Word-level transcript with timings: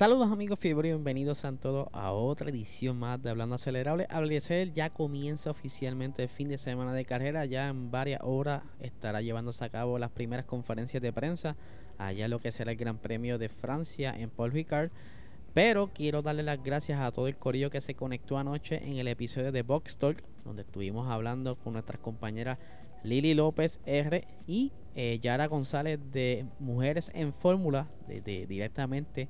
Saludos 0.00 0.32
amigos 0.32 0.58
fiebre 0.58 0.88
y 0.88 0.92
bienvenidos 0.92 1.44
a 1.44 1.52
todos 1.52 1.88
a 1.92 2.12
otra 2.12 2.48
edición 2.48 2.98
más 2.98 3.22
de 3.22 3.28
Hablando 3.28 3.56
Acelerable. 3.56 4.06
Hablecer 4.08 4.72
ya 4.72 4.88
comienza 4.88 5.50
oficialmente 5.50 6.22
el 6.22 6.30
fin 6.30 6.48
de 6.48 6.56
semana 6.56 6.94
de 6.94 7.04
carrera. 7.04 7.44
Ya 7.44 7.68
en 7.68 7.90
varias 7.90 8.22
horas 8.24 8.62
estará 8.80 9.20
llevándose 9.20 9.62
a 9.62 9.68
cabo 9.68 9.98
las 9.98 10.10
primeras 10.10 10.46
conferencias 10.46 11.02
de 11.02 11.12
prensa. 11.12 11.54
Allá 11.98 12.28
lo 12.28 12.38
que 12.38 12.50
será 12.50 12.70
el 12.72 12.78
Gran 12.78 12.96
Premio 12.96 13.36
de 13.36 13.50
Francia 13.50 14.14
en 14.16 14.30
Paul 14.30 14.52
Ricard. 14.52 14.90
Pero 15.52 15.90
quiero 15.92 16.22
darle 16.22 16.44
las 16.44 16.64
gracias 16.64 16.98
a 16.98 17.12
todo 17.12 17.28
el 17.28 17.36
corillo 17.36 17.68
que 17.68 17.82
se 17.82 17.94
conectó 17.94 18.38
anoche 18.38 18.82
en 18.82 18.96
el 18.96 19.06
episodio 19.06 19.52
de 19.52 19.60
Box 19.60 19.98
Talk, 19.98 20.24
donde 20.46 20.62
estuvimos 20.62 21.10
hablando 21.10 21.56
con 21.56 21.74
nuestras 21.74 22.00
compañeras 22.00 22.56
Lili 23.04 23.34
López 23.34 23.80
R 23.84 24.26
y 24.46 24.72
eh, 24.94 25.18
Yara 25.20 25.46
González 25.46 26.00
de 26.10 26.46
Mujeres 26.58 27.10
en 27.14 27.34
Fórmula, 27.34 27.86
de, 28.08 28.46
directamente 28.46 29.28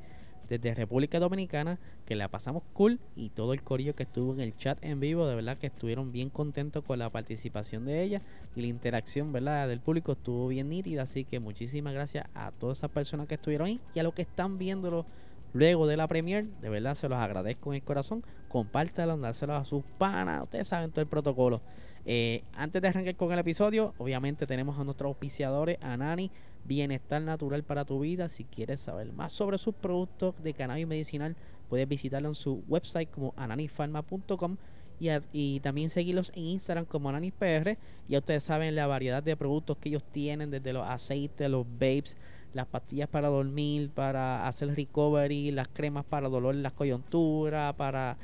desde 0.50 0.74
República 0.74 1.20
Dominicana, 1.20 1.78
que 2.04 2.16
la 2.16 2.28
pasamos 2.28 2.64
cool 2.72 2.98
y 3.14 3.30
todo 3.30 3.54
el 3.54 3.62
corillo 3.62 3.94
que 3.94 4.02
estuvo 4.02 4.34
en 4.34 4.40
el 4.40 4.56
chat 4.56 4.78
en 4.82 4.98
vivo, 4.98 5.26
de 5.28 5.36
verdad 5.36 5.56
que 5.56 5.68
estuvieron 5.68 6.10
bien 6.10 6.28
contentos 6.28 6.84
con 6.84 6.98
la 6.98 7.08
participación 7.08 7.84
de 7.84 8.02
ella 8.02 8.20
y 8.56 8.62
la 8.62 8.66
interacción, 8.66 9.32
¿verdad? 9.32 9.68
del 9.68 9.80
público 9.80 10.12
estuvo 10.12 10.48
bien 10.48 10.68
nítida, 10.68 11.02
así 11.02 11.24
que 11.24 11.38
muchísimas 11.38 11.94
gracias 11.94 12.26
a 12.34 12.50
todas 12.50 12.78
esas 12.78 12.90
personas 12.90 13.28
que 13.28 13.36
estuvieron 13.36 13.68
ahí 13.68 13.80
y 13.94 14.00
a 14.00 14.02
los 14.02 14.12
que 14.12 14.22
están 14.22 14.58
viéndolo 14.58 15.06
luego 15.52 15.86
de 15.86 15.96
la 15.96 16.08
premier, 16.08 16.46
de 16.60 16.68
verdad 16.68 16.96
se 16.96 17.08
los 17.08 17.18
agradezco 17.18 17.70
en 17.72 17.76
el 17.76 17.82
corazón, 17.82 18.24
compártelo, 18.50 19.16
dárselo 19.16 19.54
a 19.54 19.64
sus 19.64 19.84
panas, 19.96 20.42
ustedes 20.42 20.66
saben 20.66 20.90
todo 20.90 21.00
el 21.00 21.06
protocolo. 21.06 21.62
Eh, 22.04 22.42
antes 22.54 22.82
de 22.82 22.88
arrancar 22.88 23.14
con 23.14 23.32
el 23.32 23.38
episodio, 23.38 23.94
obviamente 23.96 24.44
tenemos 24.44 24.78
a 24.78 24.84
nuestros 24.84 25.08
auspiciadores, 25.08 25.78
a 25.80 25.96
Nani, 25.96 26.30
Bienestar 26.64 27.22
Natural 27.22 27.62
para 27.62 27.84
tu 27.84 28.00
vida. 28.00 28.28
Si 28.28 28.44
quieres 28.44 28.80
saber 28.80 29.12
más 29.12 29.32
sobre 29.32 29.56
sus 29.56 29.74
productos 29.74 30.34
de 30.42 30.52
cannabis 30.52 30.88
medicinal, 30.88 31.36
puedes 31.68 31.86
visitarlo 31.88 32.28
en 32.28 32.34
su 32.34 32.64
website 32.66 33.08
como 33.10 33.32
ananifarma.com 33.36 34.56
y, 34.98 35.08
y, 35.32 35.60
también 35.60 35.88
seguirlos 35.88 36.32
en 36.34 36.42
Instagram 36.42 36.86
como 36.86 37.08
AnanisPR. 37.08 37.78
Ya 38.08 38.18
ustedes 38.18 38.42
saben 38.42 38.74
la 38.74 38.88
variedad 38.88 39.22
de 39.22 39.36
productos 39.36 39.76
que 39.76 39.90
ellos 39.90 40.02
tienen, 40.02 40.50
desde 40.50 40.72
los 40.72 40.86
aceites, 40.86 41.48
los 41.48 41.64
vapes, 41.64 42.16
las 42.54 42.66
pastillas 42.66 43.08
para 43.08 43.28
dormir, 43.28 43.90
para 43.90 44.46
hacer 44.46 44.74
recovery, 44.74 45.50
las 45.50 45.68
cremas 45.68 46.04
para 46.04 46.28
dolor 46.28 46.54
en 46.54 46.62
las 46.62 46.72
coyunturas, 46.72 47.74
para 47.74 48.16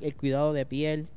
el 0.00 0.14
cuidado 0.14 0.52
de 0.52 0.66
piel 0.66 1.08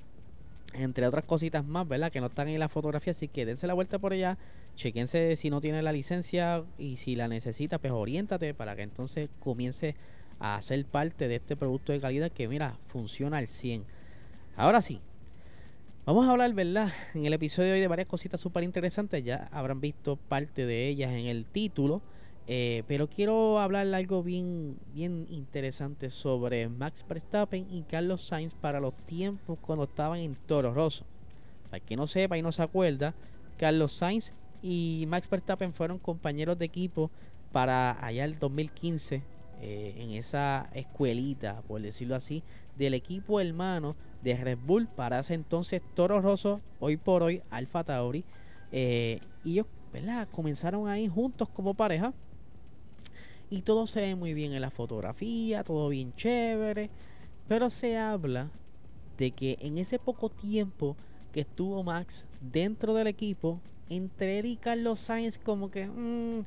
entre 0.73 1.07
otras 1.07 1.23
cositas 1.25 1.65
más, 1.65 1.87
¿verdad? 1.87 2.11
Que 2.11 2.19
no 2.19 2.27
están 2.27 2.47
en 2.47 2.59
la 2.59 2.69
fotografía, 2.69 3.11
así 3.11 3.27
que 3.27 3.45
dense 3.45 3.67
la 3.67 3.73
vuelta 3.73 3.99
por 3.99 4.13
allá, 4.13 4.37
chequense 4.75 5.35
si 5.35 5.49
no 5.49 5.61
tiene 5.61 5.81
la 5.81 5.91
licencia 5.91 6.63
y 6.77 6.97
si 6.97 7.15
la 7.15 7.27
necesita, 7.27 7.77
pues 7.77 7.93
oriéntate 7.93 8.53
para 8.53 8.75
que 8.75 8.81
entonces 8.81 9.29
comience 9.39 9.95
a 10.39 10.61
ser 10.61 10.83
parte 10.85 11.27
de 11.27 11.35
este 11.35 11.55
producto 11.55 11.91
de 11.93 11.99
calidad 11.99 12.31
que, 12.31 12.47
mira, 12.47 12.77
funciona 12.87 13.37
al 13.37 13.47
100. 13.47 13.85
Ahora 14.55 14.81
sí, 14.81 14.99
vamos 16.05 16.27
a 16.27 16.31
hablar, 16.31 16.51
¿verdad? 16.53 16.91
En 17.13 17.25
el 17.25 17.33
episodio 17.33 17.69
de 17.69 17.73
hoy 17.75 17.79
de 17.79 17.87
varias 17.87 18.07
cositas 18.07 18.41
súper 18.41 18.63
interesantes, 18.63 19.23
ya 19.23 19.49
habrán 19.51 19.79
visto 19.79 20.15
parte 20.15 20.65
de 20.65 20.87
ellas 20.87 21.11
en 21.11 21.27
el 21.27 21.45
título. 21.45 22.01
Eh, 22.45 22.83
pero 22.87 23.07
quiero 23.07 23.59
hablar 23.59 23.87
algo 23.93 24.21
bien, 24.21 24.77
bien 24.93 25.27
interesante 25.29 26.09
sobre 26.09 26.67
Max 26.67 27.05
Verstappen 27.07 27.67
y 27.69 27.83
Carlos 27.83 28.21
Sainz 28.21 28.53
para 28.53 28.81
los 28.81 28.93
tiempos 29.05 29.57
cuando 29.61 29.85
estaban 29.85 30.19
en 30.19 30.35
Toro 30.35 30.73
Rosso. 30.73 31.05
Para 31.69 31.79
que 31.79 31.95
no 31.95 32.05
sepa 32.05 32.37
y 32.37 32.41
no 32.41 32.51
se 32.51 32.61
acuerda, 32.61 33.13
Carlos 33.57 33.93
Sainz 33.93 34.33
y 34.61 35.05
Max 35.07 35.29
Verstappen 35.29 35.73
fueron 35.73 35.99
compañeros 35.99 36.57
de 36.57 36.65
equipo 36.65 37.09
para 37.53 38.03
allá 38.05 38.25
el 38.25 38.37
2015 38.37 39.21
eh, 39.61 39.95
en 39.97 40.11
esa 40.11 40.69
escuelita, 40.73 41.61
por 41.67 41.81
decirlo 41.81 42.15
así, 42.15 42.43
del 42.77 42.93
equipo 42.93 43.39
hermano 43.39 43.95
de 44.21 44.35
Red 44.35 44.57
Bull 44.65 44.87
para 44.87 45.19
ese 45.19 45.33
entonces 45.33 45.81
Toro 45.93 46.19
Rosso, 46.19 46.59
hoy 46.81 46.97
por 46.97 47.23
hoy 47.23 47.41
Alfa 47.49 47.85
Tauri. 47.85 48.25
Eh, 48.73 49.21
y 49.45 49.51
ellos 49.53 49.67
¿verdad? 49.93 50.27
comenzaron 50.31 50.89
ahí 50.89 51.07
juntos 51.07 51.47
como 51.47 51.75
pareja 51.75 52.13
y 53.49 53.61
todo 53.61 53.87
se 53.87 54.01
ve 54.01 54.15
muy 54.15 54.33
bien 54.33 54.53
en 54.53 54.61
la 54.61 54.71
fotografía, 54.71 55.63
todo 55.63 55.89
bien 55.89 56.13
chévere. 56.15 56.89
Pero 57.47 57.69
se 57.69 57.97
habla 57.97 58.49
de 59.17 59.31
que 59.31 59.57
en 59.61 59.77
ese 59.77 59.99
poco 59.99 60.29
tiempo 60.29 60.95
que 61.31 61.41
estuvo 61.41 61.83
Max 61.83 62.25
dentro 62.41 62.93
del 62.93 63.07
equipo, 63.07 63.59
entre 63.89 64.39
él 64.39 64.45
y 64.45 64.55
Carlos 64.55 64.99
Sainz 64.99 65.37
como 65.37 65.69
que 65.69 65.87
mm, 65.87 66.45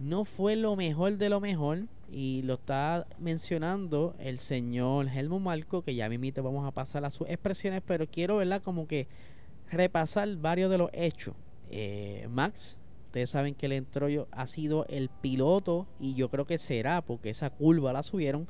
no 0.00 0.24
fue 0.24 0.56
lo 0.56 0.76
mejor 0.76 1.16
de 1.16 1.28
lo 1.28 1.40
mejor. 1.40 1.84
Y 2.10 2.42
lo 2.42 2.54
está 2.54 3.04
mencionando 3.18 4.14
el 4.20 4.38
señor 4.38 5.08
Helmut 5.08 5.42
Marco, 5.42 5.82
que 5.82 5.96
ya 5.96 6.08
mismo 6.08 6.42
vamos 6.42 6.64
a 6.64 6.70
pasar 6.70 7.04
a 7.04 7.10
sus 7.10 7.28
expresiones, 7.28 7.82
pero 7.84 8.06
quiero 8.06 8.36
verla 8.36 8.60
como 8.60 8.86
que 8.86 9.08
repasar 9.72 10.36
varios 10.36 10.70
de 10.70 10.78
los 10.78 10.90
hechos. 10.92 11.34
Eh, 11.68 12.28
Max 12.30 12.76
Ustedes 13.16 13.30
saben 13.30 13.54
que 13.54 13.64
el 13.64 13.72
entrollo 13.72 14.28
ha 14.30 14.46
sido 14.46 14.84
el 14.90 15.08
piloto 15.08 15.86
y 15.98 16.12
yo 16.12 16.28
creo 16.28 16.44
que 16.44 16.58
será, 16.58 17.00
porque 17.00 17.30
esa 17.30 17.48
curva 17.48 17.94
la 17.94 18.02
subieron, 18.02 18.46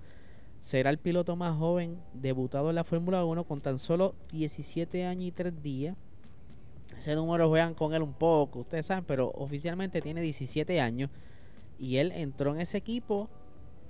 será 0.60 0.90
el 0.90 0.98
piloto 0.98 1.36
más 1.36 1.56
joven 1.56 2.00
debutado 2.14 2.70
en 2.70 2.74
la 2.74 2.82
Fórmula 2.82 3.24
1 3.24 3.44
con 3.44 3.60
tan 3.60 3.78
solo 3.78 4.16
17 4.32 5.06
años 5.06 5.28
y 5.28 5.30
3 5.30 5.62
días. 5.62 5.96
Ese 6.98 7.14
número 7.14 7.48
juegan 7.48 7.74
con 7.74 7.94
él 7.94 8.02
un 8.02 8.12
poco, 8.12 8.58
ustedes 8.58 8.86
saben, 8.86 9.04
pero 9.04 9.30
oficialmente 9.36 10.02
tiene 10.02 10.20
17 10.20 10.80
años 10.80 11.10
y 11.78 11.98
él 11.98 12.10
entró 12.10 12.52
en 12.52 12.60
ese 12.60 12.78
equipo. 12.78 13.30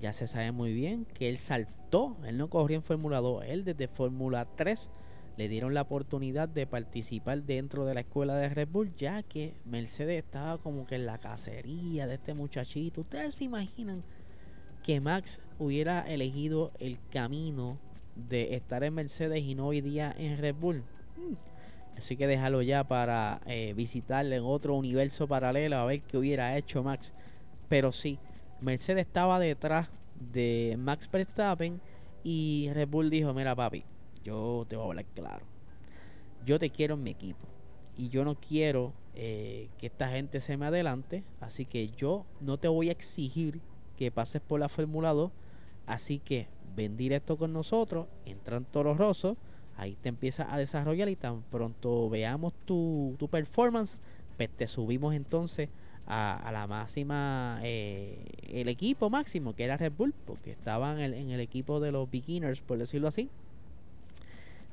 Ya 0.02 0.12
se 0.12 0.26
sabe 0.26 0.52
muy 0.52 0.74
bien 0.74 1.06
que 1.06 1.30
él 1.30 1.38
saltó, 1.38 2.18
él 2.26 2.36
no 2.36 2.50
corrió 2.50 2.76
en 2.76 2.82
Fórmula 2.82 3.22
2, 3.22 3.44
él 3.46 3.64
desde 3.64 3.88
Fórmula 3.88 4.46
3 4.56 4.90
le 5.36 5.48
dieron 5.48 5.74
la 5.74 5.82
oportunidad 5.82 6.48
de 6.48 6.66
participar 6.66 7.42
dentro 7.42 7.84
de 7.84 7.94
la 7.94 8.00
escuela 8.00 8.36
de 8.36 8.48
Red 8.48 8.68
Bull, 8.68 8.94
ya 8.96 9.22
que 9.22 9.54
Mercedes 9.64 10.24
estaba 10.24 10.58
como 10.58 10.86
que 10.86 10.94
en 10.94 11.06
la 11.06 11.18
cacería 11.18 12.06
de 12.06 12.14
este 12.14 12.34
muchachito. 12.34 13.02
Ustedes 13.02 13.34
se 13.34 13.44
imaginan 13.44 14.02
que 14.82 15.00
Max 15.00 15.40
hubiera 15.58 16.00
elegido 16.08 16.72
el 16.78 16.98
camino 17.10 17.78
de 18.14 18.54
estar 18.54 18.82
en 18.82 18.94
Mercedes 18.94 19.42
y 19.42 19.54
no 19.54 19.66
hoy 19.66 19.82
día 19.82 20.14
en 20.16 20.38
Red 20.38 20.54
Bull. 20.54 20.84
Hmm. 21.16 21.34
Así 21.96 22.16
que 22.16 22.26
déjalo 22.26 22.62
ya 22.62 22.84
para 22.84 23.40
eh, 23.46 23.72
visitarle 23.74 24.36
en 24.36 24.44
otro 24.44 24.74
universo 24.74 25.26
paralelo 25.26 25.76
a 25.76 25.86
ver 25.86 26.02
qué 26.02 26.18
hubiera 26.18 26.56
hecho 26.56 26.82
Max. 26.82 27.12
Pero 27.68 27.92
sí, 27.92 28.18
Mercedes 28.60 29.06
estaba 29.06 29.38
detrás 29.38 29.88
de 30.32 30.76
Max 30.78 31.10
Verstappen 31.10 31.80
y 32.22 32.70
Red 32.72 32.88
Bull 32.88 33.10
dijo, 33.10 33.32
mira 33.34 33.54
papi, 33.54 33.84
yo 34.26 34.66
te 34.68 34.76
voy 34.76 34.84
a 34.84 34.88
hablar 34.88 35.04
claro. 35.14 35.44
Yo 36.44 36.58
te 36.58 36.70
quiero 36.70 36.94
en 36.94 37.04
mi 37.04 37.10
equipo. 37.10 37.46
Y 37.96 38.08
yo 38.08 38.24
no 38.24 38.34
quiero 38.34 38.92
eh, 39.14 39.68
que 39.78 39.86
esta 39.86 40.08
gente 40.08 40.40
se 40.40 40.56
me 40.56 40.66
adelante. 40.66 41.22
Así 41.40 41.64
que 41.64 41.88
yo 41.90 42.26
no 42.40 42.58
te 42.58 42.68
voy 42.68 42.88
a 42.88 42.92
exigir 42.92 43.60
que 43.96 44.10
pases 44.10 44.42
por 44.42 44.58
la 44.58 44.68
Fórmula 44.68 45.12
2. 45.12 45.30
Así 45.86 46.18
que 46.18 46.48
ven 46.74 46.96
directo 46.96 47.36
con 47.36 47.52
nosotros. 47.52 48.08
Entra 48.24 48.56
en 48.56 48.64
Toro 48.64 48.94
Rosso. 48.94 49.36
Ahí 49.76 49.96
te 50.02 50.08
empiezas 50.08 50.48
a 50.50 50.58
desarrollar. 50.58 51.08
Y 51.08 51.16
tan 51.16 51.42
pronto 51.42 52.10
veamos 52.10 52.52
tu, 52.64 53.14
tu 53.18 53.28
performance. 53.28 53.96
Pues 54.36 54.50
te 54.50 54.66
subimos 54.66 55.14
entonces 55.14 55.68
a, 56.06 56.50
la 56.52 56.66
máxima, 56.66 57.58
eh, 57.62 58.24
el 58.48 58.68
equipo 58.68 59.10
máximo 59.10 59.54
que 59.54 59.64
era 59.64 59.76
Red 59.76 59.92
Bull, 59.96 60.14
porque 60.24 60.52
estaban 60.52 61.00
en 61.00 61.14
en 61.14 61.30
el, 61.30 61.40
equipo 61.40 61.80
de 61.80 61.90
los 61.90 62.08
beginners, 62.10 62.60
por 62.60 62.78
decirlo 62.78 63.08
así. 63.08 63.28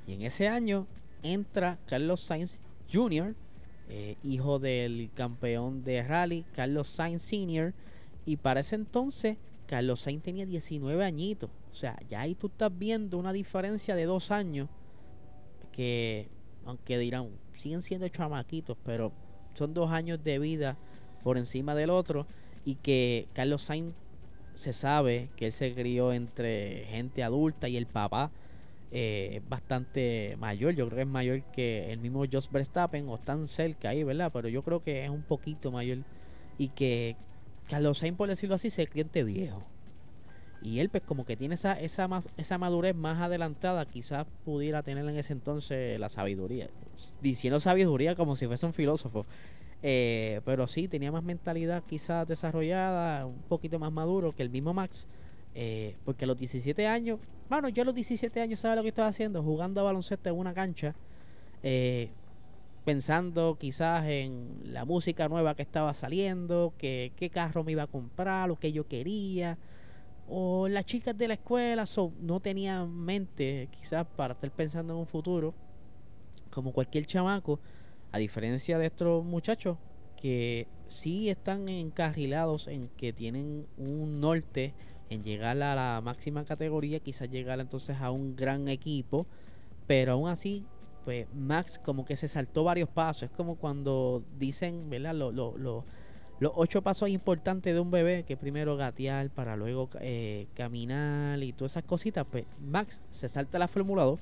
Y 0.07 0.13
en 0.13 0.21
ese 0.21 0.47
año 0.47 0.87
entra 1.21 1.79
Carlos 1.85 2.21
Sainz 2.21 2.59
Jr., 2.91 3.35
eh, 3.89 4.15
hijo 4.23 4.59
del 4.59 5.09
campeón 5.13 5.83
de 5.83 6.03
rally, 6.03 6.45
Carlos 6.53 6.87
Sainz 6.87 7.23
Sr., 7.23 7.73
y 8.25 8.37
para 8.37 8.61
ese 8.61 8.75
entonces 8.75 9.37
Carlos 9.67 10.01
Sainz 10.01 10.23
tenía 10.23 10.45
19 10.45 11.03
añitos. 11.03 11.49
O 11.71 11.75
sea, 11.75 11.97
ya 12.07 12.21
ahí 12.21 12.35
tú 12.35 12.47
estás 12.47 12.71
viendo 12.77 13.17
una 13.17 13.33
diferencia 13.33 13.95
de 13.95 14.05
dos 14.05 14.31
años 14.31 14.69
que, 15.71 16.29
aunque 16.65 16.97
dirán, 16.97 17.29
siguen 17.55 17.81
siendo 17.81 18.07
chamaquitos, 18.07 18.77
pero 18.85 19.11
son 19.53 19.73
dos 19.73 19.91
años 19.91 20.23
de 20.23 20.39
vida 20.39 20.77
por 21.23 21.37
encima 21.37 21.75
del 21.75 21.89
otro 21.89 22.27
y 22.65 22.75
que 22.75 23.27
Carlos 23.33 23.63
Sainz 23.63 23.93
se 24.55 24.73
sabe 24.73 25.29
que 25.35 25.47
él 25.47 25.51
se 25.51 25.73
crió 25.73 26.13
entre 26.13 26.85
gente 26.89 27.23
adulta 27.23 27.67
y 27.67 27.77
el 27.77 27.87
papá 27.87 28.31
eh, 28.95 29.37
es 29.37 29.49
bastante 29.49 30.37
mayor. 30.39 30.75
Yo 30.75 30.85
creo 30.85 30.97
que 30.97 31.01
es 31.01 31.07
mayor 31.07 31.41
que 31.51 31.91
el 31.91 31.99
mismo 31.99 32.23
Jos 32.31 32.51
Verstappen 32.51 33.09
o 33.09 33.15
están 33.15 33.47
cerca 33.47 33.89
ahí, 33.89 34.03
¿verdad? 34.03 34.31
Pero 34.31 34.49
yo 34.49 34.61
creo 34.61 34.83
que 34.83 35.03
es 35.03 35.09
un 35.09 35.23
poquito 35.23 35.71
mayor 35.71 35.97
y 36.59 36.69
que 36.69 37.15
Carlos 37.67 37.97
Sainz, 37.97 38.15
por 38.15 38.29
decirlo 38.29 38.53
así, 38.53 38.69
se 38.69 38.85
cliente 38.85 39.23
viejo. 39.23 39.63
Y 40.61 40.79
él, 40.79 40.89
pues, 40.89 41.01
como 41.03 41.25
que 41.25 41.35
tiene 41.35 41.55
esa, 41.55 41.73
esa, 41.73 42.07
esa 42.37 42.57
madurez 42.59 42.95
más 42.95 43.19
adelantada, 43.19 43.83
quizás 43.85 44.27
pudiera 44.45 44.83
tener 44.83 45.05
en 45.09 45.17
ese 45.17 45.33
entonces 45.33 45.99
la 45.99 46.07
sabiduría. 46.07 46.69
Diciendo 47.19 47.59
sabiduría 47.59 48.15
como 48.15 48.35
si 48.35 48.45
fuese 48.45 48.67
un 48.67 48.73
filósofo. 48.73 49.25
Eh, 49.81 50.39
pero 50.45 50.67
sí, 50.67 50.87
tenía 50.87 51.11
más 51.11 51.23
mentalidad 51.23 51.83
quizás 51.85 52.27
desarrollada, 52.27 53.25
un 53.25 53.41
poquito 53.49 53.79
más 53.79 53.91
maduro 53.91 54.33
que 54.33 54.43
el 54.43 54.51
mismo 54.51 54.71
Max. 54.73 55.07
Eh, 55.55 55.95
porque 56.03 56.25
a 56.25 56.27
los 56.27 56.37
17 56.37 56.87
años, 56.87 57.19
bueno, 57.49 57.69
yo 57.69 57.83
a 57.83 57.85
los 57.85 57.95
17 57.95 58.41
años 58.41 58.59
sabía 58.59 58.77
lo 58.77 58.81
que 58.81 58.89
estaba 58.89 59.07
haciendo, 59.07 59.43
jugando 59.43 59.81
a 59.81 59.83
baloncesto 59.83 60.29
en 60.29 60.37
una 60.37 60.53
cancha, 60.53 60.95
eh, 61.61 62.09
pensando 62.85 63.57
quizás 63.59 64.05
en 64.05 64.73
la 64.73 64.85
música 64.85 65.29
nueva 65.29 65.55
que 65.55 65.61
estaba 65.61 65.93
saliendo, 65.93 66.73
que 66.77 67.11
qué 67.15 67.29
carro 67.29 67.63
me 67.63 67.73
iba 67.73 67.83
a 67.83 67.87
comprar, 67.87 68.47
lo 68.47 68.57
que 68.57 68.71
yo 68.71 68.87
quería, 68.87 69.57
o 70.27 70.67
las 70.67 70.85
chicas 70.85 71.17
de 71.17 71.27
la 71.27 71.35
escuela, 71.35 71.85
no 72.21 72.39
tenía 72.39 72.85
mente 72.85 73.69
quizás 73.71 74.05
para 74.15 74.33
estar 74.33 74.51
pensando 74.51 74.93
en 74.93 74.99
un 74.99 75.07
futuro, 75.07 75.53
como 76.49 76.71
cualquier 76.71 77.05
chamaco 77.05 77.59
a 78.11 78.17
diferencia 78.17 78.77
de 78.77 78.85
estos 78.85 79.25
muchachos 79.25 79.77
que 80.21 80.67
sí 80.87 81.29
están 81.29 81.67
encarrilados 81.67 82.67
en 82.67 82.87
que 82.89 83.11
tienen 83.11 83.65
un 83.77 84.21
norte 84.21 84.73
en 85.13 85.23
llegar 85.23 85.61
a 85.61 85.75
la 85.75 86.01
máxima 86.03 86.43
categoría, 86.45 86.99
quizás 86.99 87.29
llegar 87.29 87.59
entonces 87.59 87.97
a 87.99 88.11
un 88.11 88.35
gran 88.35 88.67
equipo, 88.67 89.25
pero 89.87 90.13
aún 90.13 90.29
así, 90.29 90.65
pues 91.05 91.27
Max 91.33 91.79
como 91.83 92.05
que 92.05 92.15
se 92.15 92.27
saltó 92.27 92.63
varios 92.63 92.89
pasos. 92.89 93.23
Es 93.23 93.31
como 93.31 93.55
cuando 93.55 94.23
dicen, 94.37 94.89
¿verdad? 94.89 95.13
los 95.13 95.83
ocho 96.55 96.81
pasos 96.81 97.09
importantes 97.09 97.73
de 97.73 97.79
un 97.79 97.91
bebé, 97.91 98.23
que 98.23 98.37
primero 98.37 98.75
gatear 98.75 99.29
para 99.29 99.55
luego 99.55 99.89
eh, 100.01 100.47
caminar 100.53 101.41
y 101.41 101.53
todas 101.53 101.73
esas 101.73 101.83
cositas, 101.83 102.25
pues 102.29 102.45
Max 102.59 103.01
se 103.11 103.29
salta 103.29 103.59
la 103.59 103.67
Fórmula 103.67 104.03
2 104.03 104.19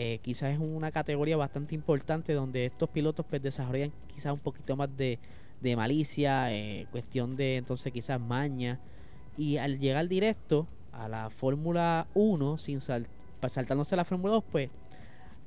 eh, 0.00 0.20
quizás 0.22 0.52
es 0.52 0.60
una 0.60 0.92
categoría 0.92 1.36
bastante 1.36 1.74
importante 1.74 2.32
donde 2.32 2.66
estos 2.66 2.88
pilotos 2.88 3.26
pues 3.28 3.42
desarrollan 3.42 3.90
quizás 4.06 4.32
un 4.32 4.38
poquito 4.38 4.76
más 4.76 4.88
de, 4.96 5.18
malicia, 5.76 6.54
eh, 6.54 6.86
cuestión 6.92 7.34
de 7.34 7.56
entonces 7.56 7.92
quizás 7.92 8.20
maña. 8.20 8.78
Y 9.38 9.56
al 9.56 9.78
llegar 9.78 10.08
directo 10.08 10.66
a 10.92 11.08
la 11.08 11.30
Fórmula 11.30 12.08
1, 12.14 12.58
sin 12.58 12.80
pues, 13.40 13.52
saltándose 13.52 13.94
la 13.96 14.04
Fórmula 14.04 14.34
2, 14.34 14.44
pues 14.50 14.70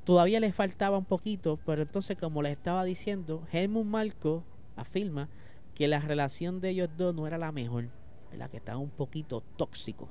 todavía 0.06 0.40
les 0.40 0.56
faltaba 0.56 0.98
un 0.98 1.06
poquito, 1.06 1.60
pero 1.66 1.82
entonces 1.82 2.18
como 2.18 2.42
les 2.42 2.54
estaba 2.54 2.86
diciendo, 2.86 3.44
Helmut 3.52 3.86
Marco 3.86 4.44
afirma 4.78 5.28
que 5.76 5.88
la 5.88 6.00
relación 6.00 6.62
de 6.62 6.70
ellos 6.70 6.90
dos 6.98 7.14
no 7.14 7.28
era 7.28 7.38
la 7.38 7.52
mejor, 7.52 7.90
la 8.38 8.48
que 8.48 8.58
estaba 8.58 8.80
un 8.80 8.90
poquito 8.90 9.44
tóxico. 9.58 10.10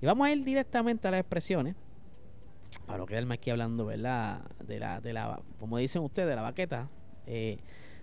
Y 0.00 0.06
vamos 0.06 0.28
a 0.28 0.32
ir 0.32 0.44
directamente 0.44 1.08
a 1.08 1.10
las 1.10 1.20
expresiones 1.20 1.74
para 2.86 2.98
no 2.98 3.06
quedarme 3.06 3.34
aquí 3.34 3.50
hablando, 3.50 3.86
¿verdad? 3.86 4.42
De 4.64 4.78
la, 4.78 5.00
de 5.00 5.12
la, 5.12 5.40
como 5.58 5.78
dicen 5.78 6.02
ustedes, 6.02 6.28
de 6.28 6.36
la 6.36 6.42
baqueta. 6.42 6.88
Eh, 7.26 7.58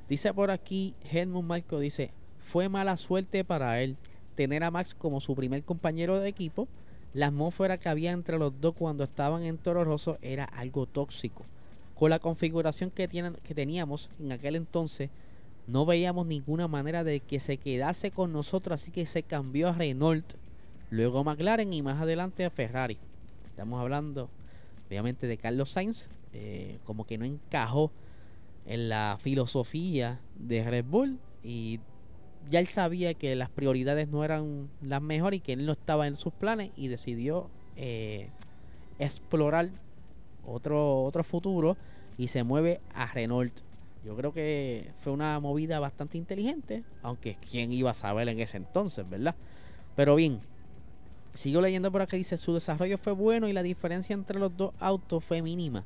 dice 0.10 0.34
por 0.34 0.52
aquí, 0.52 0.94
Helmut 1.10 1.46
Marco 1.46 1.80
dice, 1.80 2.12
fue 2.40 2.68
mala 2.68 2.98
suerte 2.98 3.46
para 3.46 3.82
él 3.82 3.98
tener 4.36 4.64
a 4.64 4.72
Max 4.72 4.94
como 4.94 5.22
su 5.22 5.36
primer 5.36 5.64
compañero 5.64 6.20
de 6.20 6.30
equipo. 6.30 6.68
La 7.14 7.28
atmósfera 7.28 7.78
que 7.78 7.90
había 7.90 8.12
entre 8.12 8.38
los 8.38 8.60
dos 8.60 8.76
cuando 8.78 9.06
estaban 9.06 9.44
en 9.44 9.58
Toro 9.58 9.84
Rosso 9.84 10.18
era 10.22 10.44
algo 10.44 10.86
tóxico. 10.86 11.46
Con 11.96 12.10
la 12.10 12.20
configuración 12.20 12.92
que, 12.92 13.08
tienen, 13.08 13.36
que 13.44 13.56
teníamos 13.56 14.10
en 14.20 14.34
aquel 14.34 14.58
entonces, 14.58 15.10
no 15.68 15.86
veíamos 15.86 16.28
ninguna 16.28 16.68
manera 16.68 17.04
de 17.04 17.22
que 17.22 17.40
se 17.40 17.58
quedase 17.58 18.12
con 18.12 18.34
nosotros, 18.34 18.82
así 18.82 18.92
que 18.92 19.06
se 19.06 19.24
cambió 19.24 19.70
a 19.70 19.74
Renault, 19.74 20.26
luego 20.90 21.20
a 21.20 21.24
McLaren 21.24 21.72
y 21.74 21.82
más 21.82 22.02
adelante 22.02 22.46
a 22.46 22.50
Ferrari. 22.50 22.98
Estamos 23.48 23.80
hablando 23.80 24.30
obviamente 24.88 25.28
de 25.28 25.38
Carlos 25.38 25.70
Sainz, 25.70 26.10
eh, 26.34 26.78
como 26.86 27.06
que 27.06 27.18
no 27.18 27.26
encajó 27.26 27.92
en 28.66 28.90
la 28.90 29.18
filosofía 29.22 30.20
de 30.38 30.64
Red 30.70 30.86
Bull 30.86 31.18
y 31.44 31.80
ya 32.50 32.60
él 32.60 32.68
sabía 32.68 33.14
que 33.14 33.36
las 33.36 33.50
prioridades 33.50 34.08
no 34.08 34.24
eran 34.24 34.70
las 34.82 35.02
mejores 35.02 35.40
y 35.40 35.42
que 35.42 35.54
él 35.54 35.66
no 35.66 35.74
estaba 35.74 36.08
en 36.08 36.16
sus 36.16 36.34
planes 36.34 36.72
y 36.76 36.88
decidió 36.88 37.50
eh, 37.76 38.30
explorar 39.00 39.70
otro, 40.46 41.04
otro 41.04 41.24
futuro 41.24 41.78
y 42.18 42.28
se 42.28 42.44
mueve 42.44 42.82
a 42.94 43.08
Renault. 43.08 43.54
Yo 44.06 44.16
creo 44.16 44.34
que 44.34 44.92
fue 45.00 45.12
una 45.12 45.40
movida 45.40 45.80
bastante 45.80 46.18
inteligente, 46.18 46.84
aunque 47.02 47.38
quién 47.50 47.72
iba 47.72 47.90
a 47.90 47.96
saber 47.96 48.30
en 48.30 48.40
ese 48.40 48.58
entonces, 48.58 49.10
¿verdad? 49.10 49.36
Pero 49.96 50.16
bien, 50.16 50.42
Sigo 51.36 51.60
leyendo 51.60 51.92
por 51.92 52.02
acá, 52.02 52.16
dice, 52.16 52.38
su 52.38 52.54
desarrollo 52.54 52.98
fue 52.98 53.12
bueno 53.12 53.50
y 53.50 53.54
la 53.54 53.62
diferencia 53.62 54.14
entre 54.14 54.40
los 54.40 54.56
dos 54.56 54.74
autos 54.80 55.22
fue 55.22 55.42
mínima. 55.42 55.84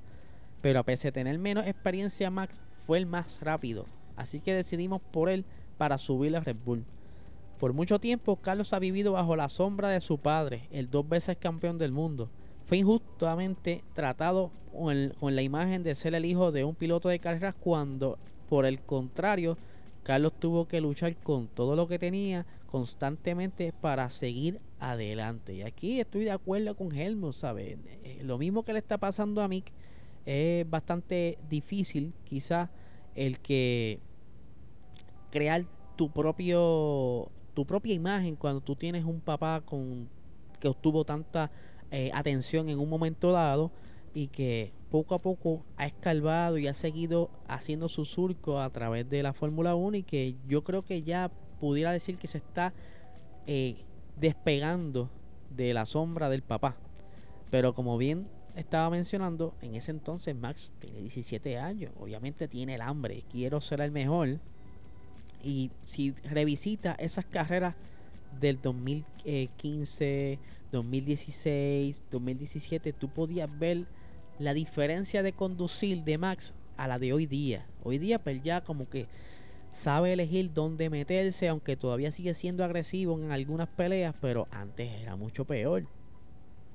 Pero 0.62 0.80
a 0.80 0.84
pesar 0.84 1.12
de 1.12 1.14
tener 1.14 1.40
menos 1.40 1.66
experiencia, 1.66 2.30
Max 2.30 2.60
fue 2.86 3.00
el 3.00 3.08
más 3.08 3.42
rápido. 3.42 3.88
Así 4.16 4.42
que 4.42 4.54
decidimos 4.54 5.02
por 5.02 5.28
él 5.28 5.46
para 5.80 5.98
subir 5.98 6.36
a 6.36 6.42
Red 6.42 6.58
Bull. 6.66 6.84
Por 7.58 7.72
mucho 7.72 8.00
tiempo, 8.00 8.36
Carlos 8.36 8.74
ha 8.74 8.80
vivido 8.80 9.14
bajo 9.14 9.38
la 9.38 9.48
sombra 9.48 9.88
de 9.88 10.02
su 10.02 10.18
padre, 10.18 10.68
el 10.72 10.92
dos 10.92 11.08
veces 11.08 11.38
campeón 11.38 11.78
del 11.78 11.94
mundo. 11.94 12.30
Fue 12.66 12.78
injustamente 12.78 13.84
tratado 13.94 14.52
con, 14.74 15.36
la 15.36 15.42
imagen 15.42 15.81
de 15.81 15.96
ser 15.96 16.14
el 16.16 16.26
hijo 16.26 16.52
de 16.52 16.66
un 16.66 16.76
piloto 16.76 17.08
de 17.08 17.20
carreras 17.20 17.56
cuando, 17.58 18.20
por 18.50 18.66
el 18.66 18.81
contrario, 18.81 19.58
Carlos 20.04 20.34
tuvo 20.38 20.68
que 20.68 20.81
luchar 20.81 21.16
con 21.16 21.48
todo 21.48 21.78
lo 21.78 21.88
que 21.88 21.98
tenía 21.98 22.46
constantemente 22.66 23.72
para 23.72 24.10
seguir 24.10 24.60
adelante. 24.80 25.54
Y 25.54 25.62
aquí 25.62 26.02
estoy 26.02 26.26
de 26.26 26.31
acuerdo 26.31 26.76
con 26.76 26.92
Helmut, 26.92 27.34
¿sabes? 27.34 27.78
Eh, 28.04 28.22
lo 28.24 28.38
mismo 28.38 28.64
que 28.64 28.74
le 28.74 28.80
está 28.80 28.98
pasando 28.98 29.42
a 29.42 29.48
Mick 29.48 29.72
es 30.26 30.70
bastante 30.70 31.38
difícil, 31.50 32.14
quizás, 32.26 32.70
el 33.16 33.40
que 33.40 34.00
crear 35.31 35.66
tu 35.96 36.12
propio 36.12 37.30
tu 37.54 37.66
propia 37.66 37.94
imagen 37.94 38.36
cuando 38.36 38.62
tú 38.62 38.76
tienes 38.76 39.04
un 39.04 39.20
papá 39.20 39.62
con 39.62 40.10
que 40.60 40.68
obtuvo 40.68 41.04
tanta 41.04 41.52
eh, 41.92 42.12
atención 42.14 42.70
en 42.70 42.80
un 42.80 42.90
momento 42.90 43.31
dado 43.31 43.71
y 44.14 44.28
que 44.28 44.71
poco 44.90 45.16
a 45.16 45.21
poco 45.21 45.66
ha 45.78 45.86
escalvado 45.86 46.57
y 46.57 46.68
ha 46.68 46.74
seguido 46.74 47.30
haciendo 47.48 47.88
su 47.88 48.06
surco 48.06 48.59
a 48.59 48.69
través 48.69 49.09
de 49.09 49.24
la 49.24 49.33
Fórmula 49.33 49.76
1 49.76 49.98
y 49.98 50.04
que 50.04 50.36
yo 50.48 50.64
creo 50.64 50.83
que 50.83 51.04
ya 51.04 51.31
pudiera 51.59 51.92
decir 51.92 52.18
que 52.18 52.28
se 52.28 52.40
está 52.40 52.74
eh, 53.48 53.78
despegando 54.19 55.09
de 55.50 55.74
la 55.74 55.86
sombra 55.86 56.30
del 56.30 56.42
papá. 56.42 56.78
Pero 57.50 57.74
como 57.74 57.98
bien 57.98 58.28
estaba 58.56 58.90
mencionando, 58.90 59.56
en 59.62 59.76
ese 59.76 59.92
entonces 59.92 60.36
Max 60.36 60.71
tiene 60.80 61.00
17 61.00 61.57
años. 61.57 61.92
Obviamente 62.00 62.48
tiene 62.48 62.76
el 62.76 62.81
hambre. 62.81 63.24
Quiero 63.30 63.62
ser 63.62 63.81
el 63.81 63.92
mejor. 63.92 64.40
Y 65.44 65.72
si 65.84 66.12
revisita 66.24 66.94
esas 66.94 67.26
carreras 67.26 67.76
del 68.40 68.62
2015, 68.62 70.40
2016, 70.72 72.04
2017, 72.12 72.94
tú 72.94 73.10
podías 73.10 73.50
ver 73.60 73.86
la 74.38 74.54
diferencia 74.54 75.24
de 75.24 75.34
conducir 75.34 76.04
de 76.04 76.18
Max 76.18 76.54
a 76.78 76.88
la 76.88 77.00
de 77.00 77.14
hoy 77.14 77.26
día. 77.26 77.66
Hoy 77.84 77.98
día, 77.98 78.19
pues 78.19 78.42
ya 78.42 78.62
como 78.62 78.90
que 78.90 79.08
sabe 79.72 80.14
elegir 80.14 80.54
dónde 80.54 80.90
meterse, 80.90 81.48
aunque 81.48 81.76
todavía 81.76 82.12
sigue 82.12 82.34
siendo 82.34 82.64
agresivo 82.64 83.18
en 83.19 83.31
algunas 83.31 83.68
peleas, 83.68 84.16
pero 84.22 84.48
antes 84.52 84.90
era 85.02 85.16
mucho 85.16 85.46
peor. 85.46 85.86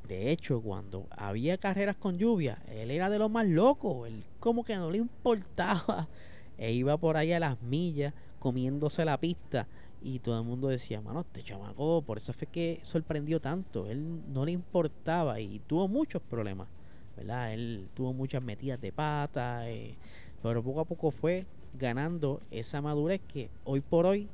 De 0.09 0.31
hecho, 0.31 0.61
cuando 0.61 1.07
había 1.11 1.57
carreras 1.57 1.97
con 1.97 2.19
lluvia, 2.19 2.63
él 2.69 2.91
era 2.91 3.09
de 3.09 3.19
lo 3.19 3.31
más 3.31 3.47
loco, 3.47 4.05
él 4.05 4.23
como 4.39 4.65
que 4.65 4.77
no 4.77 4.91
le 4.91 4.99
importaba, 4.99 6.09
e 6.59 6.73
iba 6.73 6.97
por 6.99 7.17
ahí 7.17 7.33
a 7.33 7.41
las 7.41 7.61
millas 7.63 8.13
comiéndose 8.45 9.07
la 9.07 9.19
pista 9.19 9.67
y 10.03 10.19
todo 10.19 10.39
el 10.39 10.45
mundo 10.45 10.69
decía, 10.69 11.01
mano, 11.01 11.21
este 11.21 11.43
chamaco, 11.43 12.03
por 12.03 12.19
eso 12.19 12.35
fue 12.35 12.47
que 12.47 12.79
sorprendió 12.83 13.41
tanto, 13.41 13.87
él 13.87 14.21
no 14.35 14.45
le 14.45 14.53
importaba 14.53 15.41
y 15.41 15.61
tuvo 15.61 15.89
muchos 15.89 16.21
problemas, 16.21 16.69
¿verdad? 17.17 17.55
Él 17.55 17.89
tuvo 17.95 18.13
muchas 18.13 18.43
metidas 18.43 18.79
de 18.83 18.93
pata, 18.93 19.67
eh, 19.71 19.95
pero 20.43 20.63
poco 20.63 20.81
a 20.81 20.85
poco 20.85 21.11
fue 21.11 21.47
ganando 21.73 22.43
esa 22.51 22.83
madurez 22.83 23.23
que 23.27 23.49
hoy 23.65 23.81
por 23.81 24.05
hoy 24.05 24.29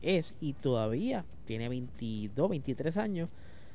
es 0.00 0.36
y 0.40 0.52
todavía 0.52 1.24
tiene 1.44 1.68
22, 1.68 2.48
23 2.48 2.96
años, 2.98 3.28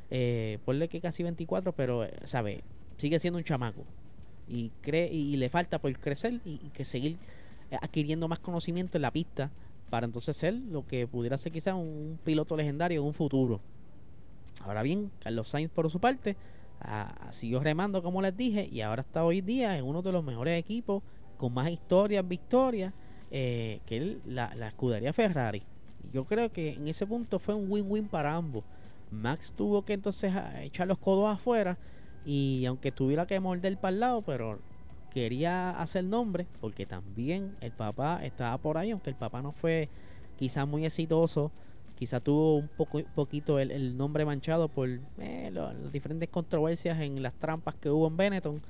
eh, 0.09 0.57
ponle 0.63 0.87
que 0.87 1.01
casi 1.01 1.21
24, 1.21 1.73
pero, 1.73 2.05
eh, 2.05 2.13
¿sabe? 2.23 2.63
Sigue 2.95 3.19
siendo 3.19 3.39
un 3.39 3.43
chamaco 3.43 3.83
y, 4.47 4.71
cree, 4.79 5.11
y 5.11 5.35
le 5.35 5.49
falta 5.49 5.79
por 5.79 5.91
crecer 5.99 6.39
y, 6.45 6.59
que 6.69 6.85
seguir 6.85 7.17
eh, 7.71 7.77
adquiriendo 7.81 8.29
más 8.29 8.39
conocimiento 8.39 8.97
en 8.97 9.01
la 9.01 9.11
pista 9.11 9.51
para 9.91 10.05
entonces 10.05 10.37
ser 10.37 10.53
lo 10.53 10.87
que 10.87 11.05
pudiera 11.05 11.37
ser 11.37 11.51
quizás 11.51 11.75
un, 11.75 12.17
piloto 12.23 12.55
legendario 12.55 13.01
en 13.01 13.07
un 13.07 13.13
futuro. 13.13 13.59
Ahora 14.63 14.81
bien, 14.81 15.11
Carlos 15.19 15.49
Sainz 15.49 15.69
por 15.69 15.91
su 15.91 15.99
parte 15.99 16.37
siguió 17.29 17.59
remando 17.59 18.01
como 18.01 18.23
les 18.23 18.35
dije 18.35 18.67
y 18.71 18.81
ahora 18.81 19.01
está 19.01 19.23
hoy 19.23 19.41
día 19.41 19.77
en 19.77 19.85
uno 19.85 20.01
de 20.01 20.11
los 20.11 20.23
mejores 20.23 20.57
equipos 20.57 21.03
con 21.37 21.53
más 21.53 21.69
historias, 21.69 22.27
victorias 22.27 22.93
eh, 23.29 23.81
que 23.85 24.17
la, 24.25 24.55
la 24.55 24.69
escudería 24.69 25.13
Ferrari. 25.13 25.61
Y 26.03 26.13
yo 26.13 26.23
creo 26.23 26.51
que 26.51 26.73
en 26.73 26.87
ese 26.87 27.05
punto 27.05 27.37
fue 27.37 27.53
un 27.53 27.69
win-win 27.69 28.07
para 28.07 28.33
ambos. 28.33 28.63
Max 29.11 29.53
tuvo 29.55 29.83
que 29.83 29.93
entonces 29.93 30.33
echar 30.61 30.87
los 30.87 30.97
codos 30.99 31.29
afuera 31.29 31.77
y 32.25 32.63
aunque 32.65 32.93
tuviera 32.93 33.27
que 33.27 33.39
morder 33.41 33.77
para 33.77 33.93
el 33.93 33.99
lado, 33.99 34.21
pero 34.21 34.59
quería 35.13 35.71
hacer 35.71 36.03
nombre 36.03 36.47
porque 36.59 36.85
también 36.85 37.55
el 37.61 37.71
papá 37.71 38.23
estaba 38.23 38.57
por 38.57 38.77
ahí, 38.77 38.91
aunque 38.91 39.09
el 39.09 39.15
papá 39.15 39.41
no 39.41 39.51
fue 39.51 39.89
quizás 40.37 40.67
muy 40.67 40.85
exitoso, 40.85 41.51
quizás 41.95 42.23
tuvo 42.23 42.57
un 42.57 42.67
poco, 42.67 43.01
poquito 43.13 43.59
el, 43.59 43.95
nombre 43.95 44.25
manchado 44.25 44.69
por 44.69 44.89
eh, 45.19 45.51
las 45.53 45.91
diferentes 45.91 46.29
controversias 46.29 46.99
en 46.99 47.21
las 47.21 47.33
trampas 47.35 47.75
que 47.75 47.89
hubo 47.89 48.07
en 48.07 48.17
Benetton, 48.17 48.61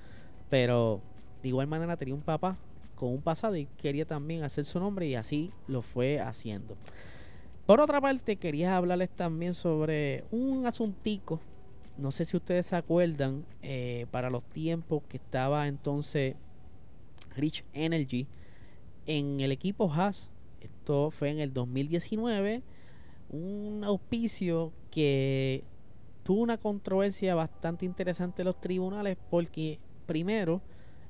pero 0.49 0.99
de 1.41 1.47
igual 1.47 1.67
manera 1.67 1.95
tenía 1.95 2.13
un 2.13 2.21
papá 2.21 2.57
con 2.95 3.09
un 3.09 3.21
pasado 3.21 3.55
y 3.55 3.65
quería 3.77 4.05
también 4.05 4.43
hacer 4.43 4.65
su 4.65 4.79
nombre 4.79 5.07
y 5.07 5.15
así 5.15 5.51
lo 5.67 5.81
fue 5.81 6.19
haciendo. 6.19 6.75
Por 7.65 7.79
otra 7.79 8.01
parte, 8.01 8.35
quería 8.35 8.75
hablarles 8.75 9.09
también 9.11 9.53
sobre 9.53 10.25
un 10.31 10.65
asuntico. 10.65 11.39
No 11.97 12.11
sé 12.11 12.25
si 12.25 12.37
ustedes 12.37 12.67
se 12.67 12.75
acuerdan, 12.75 13.45
eh, 13.61 14.05
para 14.11 14.29
los 14.29 14.43
tiempos 14.43 15.03
que 15.07 15.17
estaba 15.17 15.67
entonces 15.67 16.35
Rich 17.35 17.63
Energy 17.73 18.27
en 19.05 19.39
el 19.39 19.51
equipo 19.51 19.91
Haas. 19.91 20.29
Esto 20.61 21.11
fue 21.11 21.29
en 21.29 21.39
el 21.39 21.53
2019. 21.53 22.61
Un 23.29 23.83
auspicio 23.83 24.71
que 24.89 25.63
tuvo 26.23 26.41
una 26.41 26.57
controversia 26.57 27.35
bastante 27.35 27.85
interesante 27.85 28.41
en 28.41 28.47
los 28.47 28.59
tribunales 28.59 29.17
porque 29.29 29.79
primero 30.05 30.61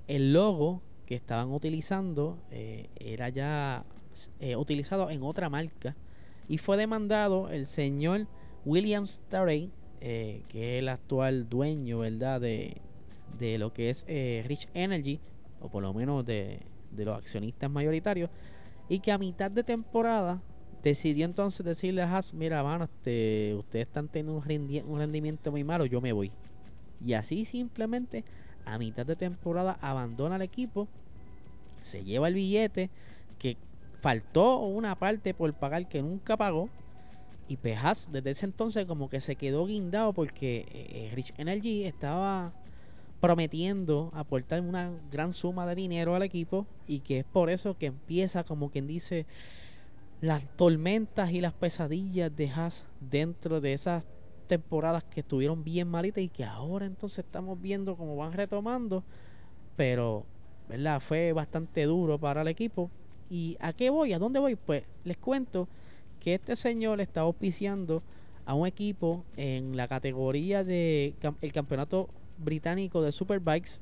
el 0.08 0.34
logo 0.34 0.82
que 1.06 1.16
estaban 1.16 1.52
utilizando 1.52 2.38
eh, 2.52 2.90
era 2.96 3.30
ya 3.30 3.84
eh, 4.40 4.56
utilizado 4.56 5.10
en 5.10 5.24
otra 5.24 5.50
marca 5.50 5.96
y 6.48 6.58
fue 6.58 6.78
demandado 6.78 7.50
el 7.50 7.66
señor 7.66 8.28
William 8.66 9.08
Starey, 9.08 9.72
eh, 10.02 10.44
que 10.50 10.78
es 10.78 10.80
el 10.82 10.90
actual 10.90 11.48
dueño, 11.48 12.00
¿verdad?, 12.00 12.42
de, 12.42 12.82
de 13.40 13.58
lo 13.58 13.72
que 13.74 13.90
es 13.90 14.06
eh, 14.08 14.44
Rich 14.48 14.68
Energy, 14.74 15.20
o 15.62 15.70
por 15.70 15.84
lo 15.84 15.94
menos 15.94 16.26
de, 16.26 16.60
los 16.98 17.18
accionistas 17.18 17.70
mayoritarios, 17.70 18.30
y 18.90 19.00
que 19.00 19.12
a 19.12 19.18
mitad 19.18 19.50
de 19.50 19.64
temporada 19.64 20.42
decidió 20.84 21.26
entonces 21.26 21.66
decirle 21.66 22.02
a 22.02 22.12
Haas, 22.12 22.34
mira, 22.34 22.64
mano, 22.64 22.86
este, 22.86 23.56
ustedes 23.56 23.88
están 23.88 24.08
teniendo 24.08 24.34
un, 24.34 24.92
un 24.92 25.00
rendimiento 25.00 25.52
muy 25.52 25.64
malo, 25.64 25.86
yo 25.86 26.02
me 26.02 26.12
voy. 26.12 26.32
Y 27.06 27.14
así 27.14 27.46
simplemente 27.46 28.24
a 28.66 28.78
mitad 28.78 29.06
de 29.06 29.16
temporada 29.16 29.78
abandona 29.82 30.36
el 30.36 30.42
equipo, 30.42 30.88
se 31.82 32.04
lleva 32.04 32.28
el 32.28 32.34
billete, 32.34 32.90
que 33.40 33.58
faltó 34.02 34.60
una 34.60 34.96
parte 34.96 35.34
por 35.34 35.54
pagar 35.54 35.88
que 35.88 36.02
nunca 36.02 36.38
pagó. 36.38 36.70
Y 37.48 37.58
Pejas 37.58 38.08
desde 38.12 38.32
ese 38.32 38.46
entonces 38.46 38.86
como 38.86 39.10
que 39.10 39.20
se 39.22 39.36
quedó 39.36 39.66
guindado 39.66 40.14
porque 40.14 40.60
eh, 40.60 40.66
eh, 40.72 41.12
Rich 41.14 41.34
Energy 41.38 41.84
estaba 41.84 42.54
prometiendo 43.20 44.10
aportar 44.14 44.62
una 44.62 44.92
gran 45.12 45.34
suma 45.34 45.68
de 45.68 45.76
dinero 45.76 46.16
al 46.16 46.24
equipo 46.24 46.66
y 46.88 47.02
que 47.02 47.20
es 47.20 47.26
por 47.26 47.50
eso 47.50 47.78
que 47.78 47.88
empieza 47.88 48.44
como 48.44 48.72
quien 48.72 48.88
dice 48.88 49.26
las 50.22 50.44
tormentas 50.56 51.32
y 51.32 51.42
las 51.42 51.54
pesadillas 51.54 52.36
de 52.36 52.50
Haas 52.50 52.86
dentro 53.00 53.62
de 53.62 53.74
esas 53.74 54.08
temporadas 54.48 55.04
que 55.04 55.20
estuvieron 55.20 55.64
bien 55.64 55.88
malitas 55.88 56.24
y 56.24 56.30
que 56.30 56.44
ahora 56.44 56.86
entonces 56.86 57.20
estamos 57.20 57.62
viendo 57.62 57.96
cómo 57.96 58.16
van 58.16 58.34
retomando 58.34 59.04
pero 59.76 60.26
verdad 60.68 61.00
fue 61.00 61.34
bastante 61.34 61.86
duro 61.86 62.18
para 62.18 62.42
el 62.42 62.48
equipo 62.48 62.90
¿Y 63.32 63.56
a 63.62 63.72
qué 63.72 63.90
voy? 63.90 64.12
¿A 64.12 64.20
dónde 64.20 64.42
voy? 64.42 64.58
Pues 64.58 64.84
les 65.06 65.16
cuento 65.16 65.70
que 66.22 66.36
este 66.36 66.56
señor 66.56 67.02
está 67.02 67.22
auspiciando 67.22 68.02
a 68.46 68.54
un 68.54 68.68
equipo 68.68 69.26
en 69.36 69.76
la 69.76 69.88
categoría 69.88 70.64
de 70.64 71.16
el 71.42 71.52
campeonato 71.52 72.10
británico 72.38 73.02
de 73.02 73.12
Superbikes, 73.12 73.80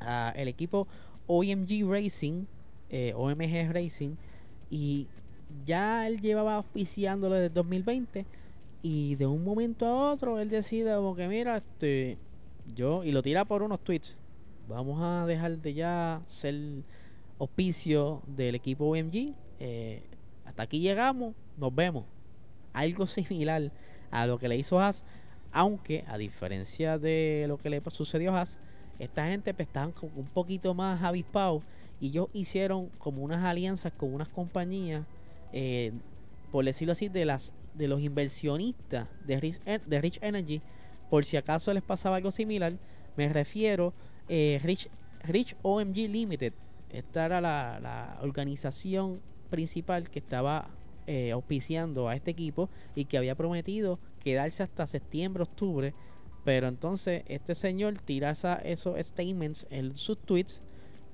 a 0.00 0.32
el 0.36 0.48
equipo 0.48 0.86
OMG 1.26 1.88
Racing, 1.88 2.44
eh, 2.90 3.12
OMG 3.16 3.72
Racing, 3.72 4.16
y 4.70 5.06
ya 5.64 6.06
él 6.06 6.20
llevaba 6.20 6.56
auspiciándolo 6.56 7.36
desde 7.36 7.54
2020 7.54 8.26
y 8.82 9.14
de 9.14 9.26
un 9.26 9.44
momento 9.44 9.86
a 9.86 10.12
otro 10.12 10.38
él 10.38 10.50
decide 10.50 10.94
como 10.94 11.16
que 11.16 11.28
mira, 11.28 11.56
este, 11.56 12.18
yo, 12.74 13.04
y 13.04 13.12
lo 13.12 13.22
tira 13.22 13.44
por 13.44 13.62
unos 13.62 13.80
tweets, 13.80 14.16
vamos 14.68 15.00
a 15.02 15.24
dejar 15.24 15.58
de 15.58 15.74
ya 15.74 16.20
ser 16.26 16.54
auspicio 17.38 18.22
del 18.26 18.56
equipo 18.56 18.86
OMG. 18.86 19.34
Eh, 19.60 20.02
hasta 20.58 20.64
aquí 20.64 20.80
llegamos, 20.80 21.36
nos 21.56 21.72
vemos. 21.72 22.04
Algo 22.72 23.06
similar 23.06 23.70
a 24.10 24.26
lo 24.26 24.40
que 24.40 24.48
le 24.48 24.56
hizo 24.56 24.80
Haas, 24.80 25.04
aunque 25.52 26.04
a 26.08 26.18
diferencia 26.18 26.98
de 26.98 27.44
lo 27.46 27.58
que 27.58 27.70
le 27.70 27.80
sucedió 27.92 28.34
a 28.34 28.40
Haas, 28.40 28.58
esta 28.98 29.28
gente 29.28 29.54
pues, 29.54 29.68
estaban 29.68 29.94
un 30.16 30.26
poquito 30.26 30.74
más 30.74 31.00
avispados. 31.04 31.62
Y 32.00 32.08
ellos 32.08 32.26
hicieron 32.32 32.88
como 32.98 33.22
unas 33.22 33.44
alianzas 33.44 33.92
con 33.92 34.12
unas 34.12 34.28
compañías, 34.30 35.06
eh, 35.52 35.92
por 36.50 36.64
decirlo 36.64 36.90
así, 36.90 37.08
de 37.08 37.24
las 37.24 37.52
de 37.74 37.86
los 37.86 38.00
inversionistas 38.00 39.06
de 39.24 39.38
Rich, 39.38 39.60
de 39.62 40.00
Rich 40.00 40.18
Energy, 40.22 40.60
por 41.08 41.24
si 41.24 41.36
acaso 41.36 41.72
les 41.72 41.84
pasaba 41.84 42.16
algo 42.16 42.32
similar, 42.32 42.72
me 43.16 43.28
refiero 43.28 43.92
eh, 44.28 44.58
Rich, 44.64 44.88
Rich 45.22 45.54
OMG 45.62 46.08
Limited, 46.08 46.52
esta 46.90 47.26
era 47.26 47.40
la, 47.40 48.18
organización 48.22 49.20
principal 49.50 50.10
que 50.10 50.18
estaba 50.18 50.70
eh, 51.06 51.32
auspiciando 51.32 52.08
a 52.08 52.14
este 52.14 52.30
equipo 52.30 52.68
y 52.94 53.06
que 53.06 53.18
había 53.18 53.34
prometido 53.34 53.98
quedarse 54.20 54.62
hasta 54.62 54.86
septiembre, 54.86 55.42
octubre. 55.42 55.94
Pero 56.44 56.68
entonces 56.68 57.22
este 57.26 57.54
señor 57.54 57.98
tira 57.98 58.32
esos 58.32 59.06
statements 59.06 59.66
en 59.70 59.96
sus 59.96 60.18
tweets 60.18 60.62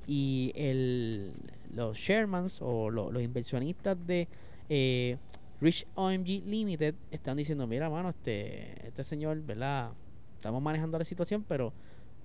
y 0.06 0.52
el, 0.54 1.32
los 1.74 1.96
sharemans 1.96 2.60
o 2.60 2.90
los 2.90 3.22
inversionistas 3.22 3.96
de 4.06 4.28
eh, 4.68 5.16
Rich 5.60 5.86
OMG 5.94 6.44
Limited 6.46 6.94
están 7.10 7.36
diciendo, 7.36 7.66
mira, 7.66 7.88
mano, 7.88 8.10
este, 8.10 8.86
este 8.86 9.04
señor, 9.04 9.40
¿verdad? 9.42 9.92
Estamos 10.36 10.62
manejando 10.62 10.98
la 10.98 11.04
situación, 11.04 11.44
pero 11.46 11.72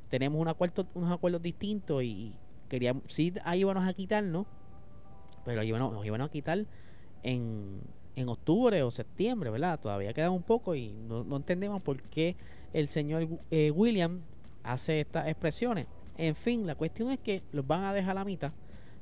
tenemos 0.09 0.41
un 0.41 0.47
acuerdo, 0.47 0.85
unos 0.93 1.11
acuerdos 1.11 1.41
distintos 1.41 2.03
y, 2.03 2.33
queríamos, 2.67 3.03
sí, 3.07 3.33
ahí 3.43 3.61
íbamos 3.61 3.87
a 3.87 3.93
quitar, 3.93 4.23
¿no? 4.23 4.45
Pero 5.45 5.63
íbamos, 5.63 5.93
nos 5.93 6.05
iban 6.05 6.21
a 6.21 6.29
quitar 6.29 6.65
en, 7.23 7.81
en 8.15 8.29
octubre 8.29 8.83
o 8.83 8.91
septiembre, 8.91 9.49
¿verdad? 9.49 9.79
Todavía 9.79 10.13
queda 10.13 10.29
un 10.29 10.43
poco 10.43 10.75
y 10.75 10.91
no, 10.91 11.23
entendemos 11.35 11.81
por 11.81 12.01
qué 12.03 12.35
el 12.73 12.87
señor 12.87 13.27
eh, 13.49 13.71
William 13.71 14.21
hace 14.63 14.99
estas 14.99 15.27
expresiones. 15.27 15.87
En 16.17 16.35
fin, 16.35 16.67
la 16.67 16.75
cuestión 16.75 17.11
es 17.11 17.19
que 17.19 17.43
los 17.53 17.65
van 17.65 17.83
a 17.83 17.93
dejar 17.93 18.11
a 18.11 18.15
la 18.15 18.25
mitad, 18.25 18.51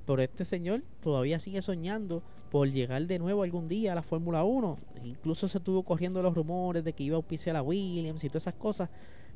pero 0.06 0.22
este 0.22 0.46
señor 0.46 0.84
todavía 1.01 1.39
sigue 1.39 1.62
soñando 1.62 2.22
por 2.51 2.70
llegar 2.70 3.06
de 3.08 3.20
nuevo 3.20 3.44
algún 3.44 3.67
día 3.67 3.91
a 3.91 3.96
la 3.96 4.03
Fórmula 4.03 4.44
1. 4.44 4.77
Incluso 5.03 5.48
se 5.48 5.58
estuvo 5.58 5.84
corriendo 5.84 6.22
los 6.22 6.36
rumores 6.36 6.84
de 6.84 6.94
que 6.94 7.03
iba 7.03 7.15
a 7.15 7.17
auspiciar 7.17 7.56
a 7.56 7.63
Williams 7.63 8.24
y 8.24 8.29
todas 8.29 8.44
esas 8.44 8.53
cosas. 8.53 8.89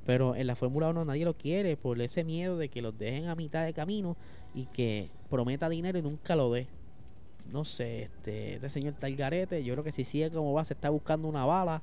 Pero 0.06 0.36
en 0.36 0.48
la 0.48 0.56
Fórmula 0.56 0.90
1 0.90 1.06
nadie 1.06 1.26
lo 1.26 1.36
quiere 1.36 1.76
por 1.76 2.00
ese 2.02 2.24
miedo 2.24 2.58
de 2.58 2.70
que 2.70 2.82
los 2.82 2.98
dejen 2.98 3.28
a 3.28 3.36
mitad 3.36 3.66
de 3.66 3.74
camino 3.74 4.16
y 4.54 4.66
que 4.68 5.10
prometa 5.30 5.70
dinero 5.70 6.00
y 6.00 6.02
nunca 6.02 6.36
lo 6.36 6.52
dé. 6.52 6.68
No 7.52 7.66
sé, 7.66 8.04
este, 8.04 8.56
este 8.56 8.70
señor 8.70 8.94
Talgarete, 8.94 9.64
yo 9.64 9.74
creo 9.74 9.84
que 9.84 9.92
si 9.92 10.04
sigue 10.04 10.32
como 10.32 10.54
va, 10.54 10.66
se 10.66 10.74
está 10.74 10.90
buscando 10.90 11.28
una 11.28 11.46
bala. 11.46 11.82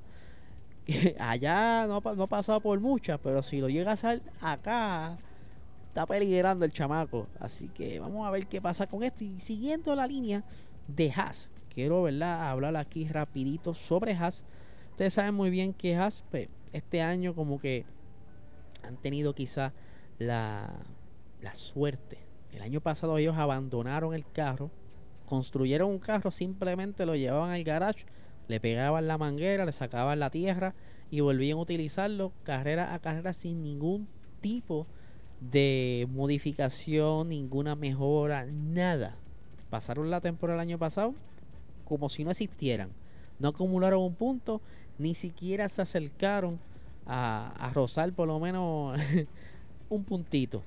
allá 1.18 1.86
no, 1.86 1.96
ha 1.96 2.26
pasado 2.26 2.60
por 2.60 2.80
muchas, 2.80 3.18
pero 3.22 3.42
si 3.42 3.60
lo 3.60 3.68
llega 3.68 3.90
a 3.90 3.94
hacer 3.94 4.22
acá, 4.40 5.18
está 5.88 6.06
peligrando 6.06 6.64
el 6.64 6.72
chamaco. 6.72 7.26
Así 7.38 7.68
que 7.68 7.98
vamos 7.98 8.26
a 8.26 8.30
ver 8.30 8.46
qué 8.46 8.60
pasa 8.60 8.86
con 8.86 9.02
esto. 9.02 9.24
Y 9.24 9.38
siguiendo 9.40 9.94
la 9.94 10.06
línea 10.06 10.44
de 10.86 11.12
Haas, 11.14 11.48
quiero 11.74 12.02
¿verdad? 12.02 12.48
hablar 12.48 12.76
aquí 12.76 13.06
rapidito 13.06 13.74
sobre 13.74 14.14
Haas. 14.14 14.44
Ustedes 14.90 15.14
saben 15.14 15.34
muy 15.34 15.50
bien 15.50 15.74
que 15.74 15.96
Haas, 15.96 16.24
pues, 16.30 16.48
este 16.72 17.02
año 17.02 17.34
como 17.34 17.60
que 17.60 17.84
han 18.82 18.96
tenido 18.96 19.34
quizá 19.34 19.72
la, 20.18 20.72
la 21.42 21.54
suerte. 21.54 22.18
El 22.52 22.62
año 22.62 22.80
pasado 22.80 23.18
ellos 23.18 23.36
abandonaron 23.36 24.14
el 24.14 24.24
carro, 24.30 24.70
construyeron 25.28 25.90
un 25.90 25.98
carro, 25.98 26.30
simplemente 26.30 27.04
lo 27.04 27.14
llevaban 27.14 27.50
al 27.50 27.62
garage, 27.62 28.06
le 28.48 28.60
pegaban 28.60 29.06
la 29.06 29.18
manguera, 29.18 29.66
le 29.66 29.72
sacaban 29.72 30.18
la 30.18 30.30
tierra 30.30 30.74
y 31.10 31.20
volvían 31.20 31.58
a 31.58 31.62
utilizarlo 31.62 32.32
carrera 32.44 32.94
a 32.94 32.98
carrera 32.98 33.32
sin 33.34 33.62
ningún 33.62 34.08
tipo 34.40 34.86
de 35.40 36.08
modificación, 36.10 37.28
ninguna 37.28 37.76
mejora, 37.76 38.46
nada. 38.46 39.16
Pasaron 39.70 40.10
la 40.10 40.20
temporada 40.20 40.62
el 40.62 40.68
año 40.68 40.78
pasado 40.78 41.14
como 41.84 42.08
si 42.08 42.24
no 42.24 42.30
existieran. 42.30 42.90
No 43.38 43.48
acumularon 43.48 44.02
un 44.02 44.14
punto 44.14 44.62
ni 44.98 45.14
siquiera 45.14 45.68
se 45.68 45.82
acercaron 45.82 46.58
a, 47.06 47.52
a 47.58 47.72
rozar 47.72 48.12
por 48.12 48.28
lo 48.28 48.40
menos 48.40 48.98
un 49.90 50.04
puntito. 50.04 50.62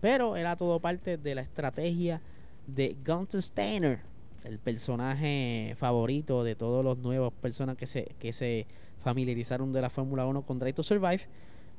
Pero 0.00 0.36
era 0.36 0.56
todo 0.56 0.80
parte 0.80 1.16
de 1.16 1.34
la 1.34 1.42
estrategia 1.42 2.20
de 2.66 2.96
Gunther 3.04 3.42
Steiner, 3.42 4.00
el 4.44 4.58
personaje 4.58 5.74
favorito 5.78 6.44
de 6.44 6.54
todos 6.54 6.84
los 6.84 6.98
nuevos 6.98 7.32
personas 7.32 7.76
que 7.76 7.86
se, 7.86 8.14
que 8.18 8.32
se 8.32 8.66
familiarizaron 9.02 9.72
de 9.72 9.80
la 9.80 9.90
Fórmula 9.90 10.26
1 10.26 10.42
con 10.42 10.58
Drive 10.58 10.74
to 10.74 10.82
Survive. 10.82 11.22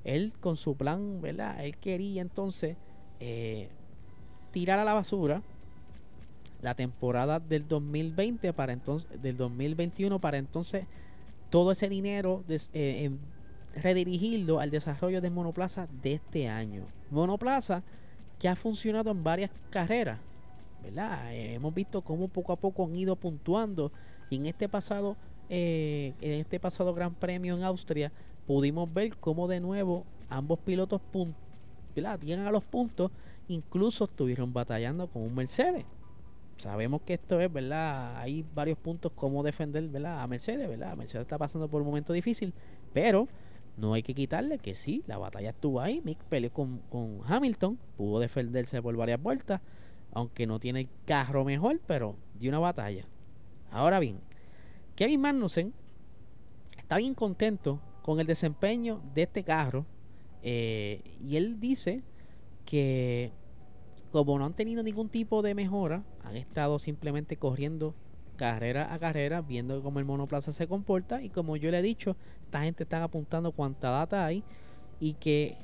Él 0.04 0.34
con 0.40 0.58
su 0.58 0.76
plan, 0.76 1.22
¿verdad? 1.22 1.64
Él 1.64 1.78
quería 1.78 2.22
entonces 2.22 2.76
eh, 3.20 3.70
tirar 4.52 4.80
a 4.80 4.84
la 4.84 4.94
basura 4.94 5.42
la 6.62 6.76
temporada 6.76 7.40
del 7.40 7.68
2020 7.68 8.54
para 8.54 8.74
entonces, 8.74 9.22
del 9.22 9.38
2021 9.38 10.20
para 10.20 10.38
entonces 10.38 10.86
todo 11.50 11.72
ese 11.72 11.90
dinero 11.90 12.44
eh, 12.74 13.12
redirigirlo 13.76 14.60
al 14.60 14.70
desarrollo 14.70 15.22
de 15.22 15.30
Monoplaza 15.30 15.88
de 16.02 16.14
este 16.14 16.48
año. 16.48 16.86
Monoplaza 17.10 17.84
que 18.40 18.48
ha 18.48 18.56
funcionado 18.56 19.12
en 19.12 19.24
varias 19.24 19.52
carreras, 19.70 20.20
¿verdad? 20.84 21.34
Eh, 21.34 21.56
hemos 21.56 21.74
visto 21.74 22.02
cómo 22.02 22.28
poco 22.28 22.54
a 22.54 22.56
poco 22.56 22.86
han 22.86 22.96
ido 22.96 23.16
puntuando 23.16 23.92
y 24.30 24.38
en 24.38 24.46
este 24.46 24.70
pasado, 24.70 25.18
en 25.50 26.16
este 26.22 26.60
pasado 26.60 26.94
Gran 26.94 27.14
Premio 27.14 27.58
en 27.58 27.64
Austria 27.64 28.12
pudimos 28.48 28.92
ver 28.94 29.18
cómo 29.18 29.50
de 29.50 29.60
nuevo 29.60 30.06
ambos 30.30 30.60
pilotos 30.60 31.02
llegan 31.94 32.48
a 32.48 32.52
los 32.52 32.64
puntos, 32.64 33.12
incluso 33.48 34.06
estuvieron 34.06 34.54
batallando 34.54 35.08
con 35.08 35.24
un 35.24 35.36
Mercedes. 35.36 35.86
Sabemos 36.58 37.02
que 37.02 37.16
esto 37.16 37.40
es, 37.40 37.52
¿verdad? 37.52 38.18
Hay 38.18 38.46
varios 38.54 38.78
puntos 38.78 39.12
cómo 39.16 39.44
defender, 39.44 39.88
¿verdad? 39.90 40.22
A 40.22 40.28
Mercedes, 40.28 40.70
¿verdad? 40.70 40.96
Mercedes 40.96 41.24
está 41.24 41.38
pasando 41.38 41.68
por 41.68 41.82
un 41.82 41.88
momento 41.88 42.14
difícil, 42.14 42.54
pero 42.94 43.28
no 43.78 43.94
hay 43.94 44.04
que 44.04 44.14
quitarle 44.14 44.60
que 44.60 44.76
sí, 44.76 45.04
la 45.08 45.18
batalla 45.18 45.50
estuvo 45.50 45.82
ahí. 45.82 46.02
Mick 46.04 46.20
peleó 46.26 46.52
con, 46.52 46.80
con 46.90 47.22
Hamilton, 47.26 47.80
pudo 47.98 48.20
defenderse 48.20 48.82
por 48.82 48.96
varias 48.96 49.22
vueltas, 49.22 49.60
aunque 50.14 50.46
no 50.48 50.60
tiene 50.60 50.90
carro 51.06 51.44
mejor, 51.46 51.80
pero 51.86 52.16
dio 52.40 52.50
una 52.50 52.60
batalla. 52.60 53.06
Ahora 53.72 54.00
bien, 54.00 54.20
Kevin 54.96 55.22
Magnussen 55.22 55.74
está 56.78 56.98
bien 56.98 57.14
contento 57.14 57.80
con 58.02 58.20
el 58.20 58.28
desempeño 58.28 59.02
de 59.14 59.24
este 59.24 59.44
carro. 59.44 59.86
Eh, 60.44 61.02
y 61.22 61.36
él 61.38 61.60
dice 61.60 62.02
que 62.66 63.32
como 64.12 64.38
no 64.38 64.46
han 64.46 64.54
tenido 64.54 64.84
ningún 64.84 65.10
tipo 65.10 65.42
de 65.42 65.56
mejora, 65.56 66.04
han 66.24 66.36
estado 66.36 66.80
simplemente 66.80 67.38
corriendo 67.38 67.96
carrera 68.36 68.94
a 68.94 69.00
carrera, 69.00 69.42
viendo 69.42 69.82
cómo 69.82 70.00
el 70.00 70.06
monoplaza 70.06 70.52
se 70.52 70.68
comporta 70.68 71.22
y 71.22 71.30
como 71.30 71.56
yo 71.56 71.72
le 71.72 71.80
he 71.80 71.82
dicho, 71.82 72.18
esta 72.44 72.64
gente 72.64 72.84
está 72.84 73.04
apuntando 73.04 73.52
cuánta 73.52 73.90
data 73.90 74.26
hay 74.26 74.44
y 75.00 75.14
que 75.14 75.58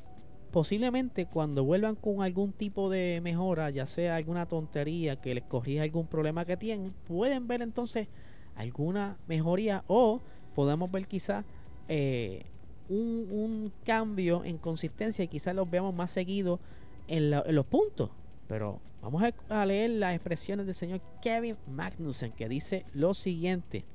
posiblemente 0.51 1.25
cuando 1.25 1.63
vuelvan 1.63 1.95
con 1.95 2.21
algún 2.21 2.51
tipo 2.53 2.89
de 2.89 3.19
mejora, 3.21 3.69
ya 3.69 3.85
sea 3.85 4.15
alguna 4.15 4.47
tontería 4.47 5.17
que 5.17 5.35
les 5.35 5.43
corrija 5.43 5.83
algún 5.83 6.07
problema 6.07 6.45
que 6.45 6.57
tienen, 6.57 6.93
pueden 7.07 7.47
ver 7.47 7.61
entonces 7.61 8.07
alguna 8.55 9.17
mejoría 9.27 9.83
o 9.87 10.21
podemos 10.55 10.91
ver 10.91 11.07
quizás 11.07 11.45
eh, 11.87 12.45
un, 12.89 13.71
cambio 13.85 14.43
en 14.43 14.57
consistencia 14.57 15.23
y 15.23 15.27
quizás 15.27 15.55
los 15.55 15.69
veamos 15.69 15.93
más 15.93 16.11
seguido 16.11 16.59
en, 17.07 17.31
los 17.31 17.65
puntos. 17.65 18.09
Pero 18.47 18.79
vamos 19.01 19.23
a, 19.49 19.65
leer 19.65 19.91
las 19.91 20.15
expresiones 20.15 20.65
del 20.65 20.75
señor 20.75 21.01
Kevin 21.21 21.57
Magnussen 21.67 22.31
que 22.31 22.49
dice 22.49 22.85
lo 22.93 23.13
siguiente. 23.13 23.85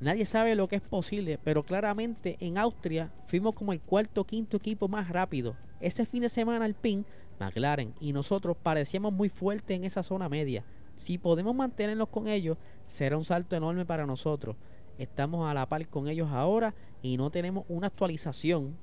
Nadie 0.00 0.24
sabe 0.26 0.54
lo 0.54 0.68
que 0.68 0.76
es 0.76 0.82
posible, 0.82 1.38
pero 1.42 1.64
claramente 1.64 2.36
en 2.40 2.58
Austria 2.58 3.10
fuimos 3.26 3.54
como 3.54 3.72
el 3.72 3.80
cuarto 3.80 4.20
o 4.20 4.24
quinto 4.24 4.56
equipo 4.56 4.86
más 4.88 5.08
rápido. 5.08 5.56
Ese 5.80 6.06
fin 6.06 6.22
de 6.22 6.28
semana 6.28 6.64
al 6.64 6.74
PIN, 6.74 7.04
McLaren 7.38 7.94
y 8.00 8.12
nosotros 8.12 8.56
parecíamos 8.60 9.12
muy 9.12 9.28
fuertes 9.28 9.76
en 9.76 9.84
esa 9.84 10.02
zona 10.02 10.28
media. 10.28 10.64
Si 10.96 11.18
podemos 11.18 11.54
mantenernos 11.54 12.08
con 12.08 12.26
ellos, 12.26 12.58
será 12.84 13.16
un 13.16 13.24
salto 13.24 13.54
enorme 13.54 13.84
para 13.84 14.06
nosotros. 14.06 14.56
Estamos 14.98 15.48
a 15.48 15.54
la 15.54 15.66
par 15.66 15.86
con 15.86 16.08
ellos 16.08 16.28
ahora 16.32 16.74
y 17.02 17.16
no 17.16 17.30
tenemos 17.30 17.64
una 17.68 17.86
actualización. 17.86 18.76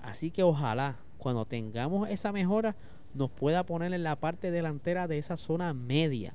Así 0.00 0.30
que 0.30 0.44
ojalá 0.44 0.96
cuando 1.18 1.44
tengamos 1.44 2.08
esa 2.08 2.30
mejora 2.30 2.76
nos 3.14 3.30
pueda 3.30 3.64
poner 3.64 3.92
en 3.92 4.04
la 4.04 4.16
parte 4.16 4.50
delantera 4.52 5.08
de 5.08 5.18
esa 5.18 5.36
zona 5.36 5.74
media. 5.74 6.34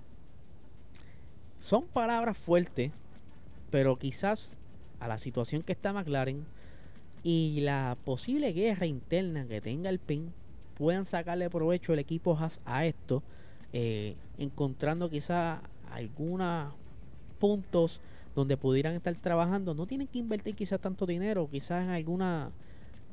Son 1.61 1.85
palabras 1.85 2.37
fuertes, 2.37 2.91
pero 3.69 3.97
quizás 3.97 4.51
a 4.99 5.07
la 5.07 5.17
situación 5.17 5.61
que 5.61 5.71
está 5.71 5.93
McLaren 5.93 6.45
y 7.23 7.61
la 7.61 7.97
posible 8.03 8.53
guerra 8.53 8.85
interna 8.85 9.47
que 9.47 9.61
tenga 9.61 9.89
el 9.89 9.99
PIN 9.99 10.33
puedan 10.75 11.05
sacarle 11.05 11.49
provecho 11.49 11.93
el 11.93 11.99
equipo 11.99 12.37
Haas 12.37 12.59
a 12.65 12.85
esto, 12.85 13.21
eh, 13.73 14.15
encontrando 14.37 15.09
quizás 15.09 15.61
algunos 15.91 16.73
puntos 17.39 18.01
donde 18.35 18.57
pudieran 18.57 18.95
estar 18.95 19.13
trabajando, 19.15 19.73
no 19.73 19.85
tienen 19.85 20.07
que 20.07 20.19
invertir 20.19 20.55
quizás 20.55 20.79
tanto 20.79 21.05
dinero, 21.05 21.49
quizás 21.51 21.83
en 21.83 21.89
alguna 21.89 22.51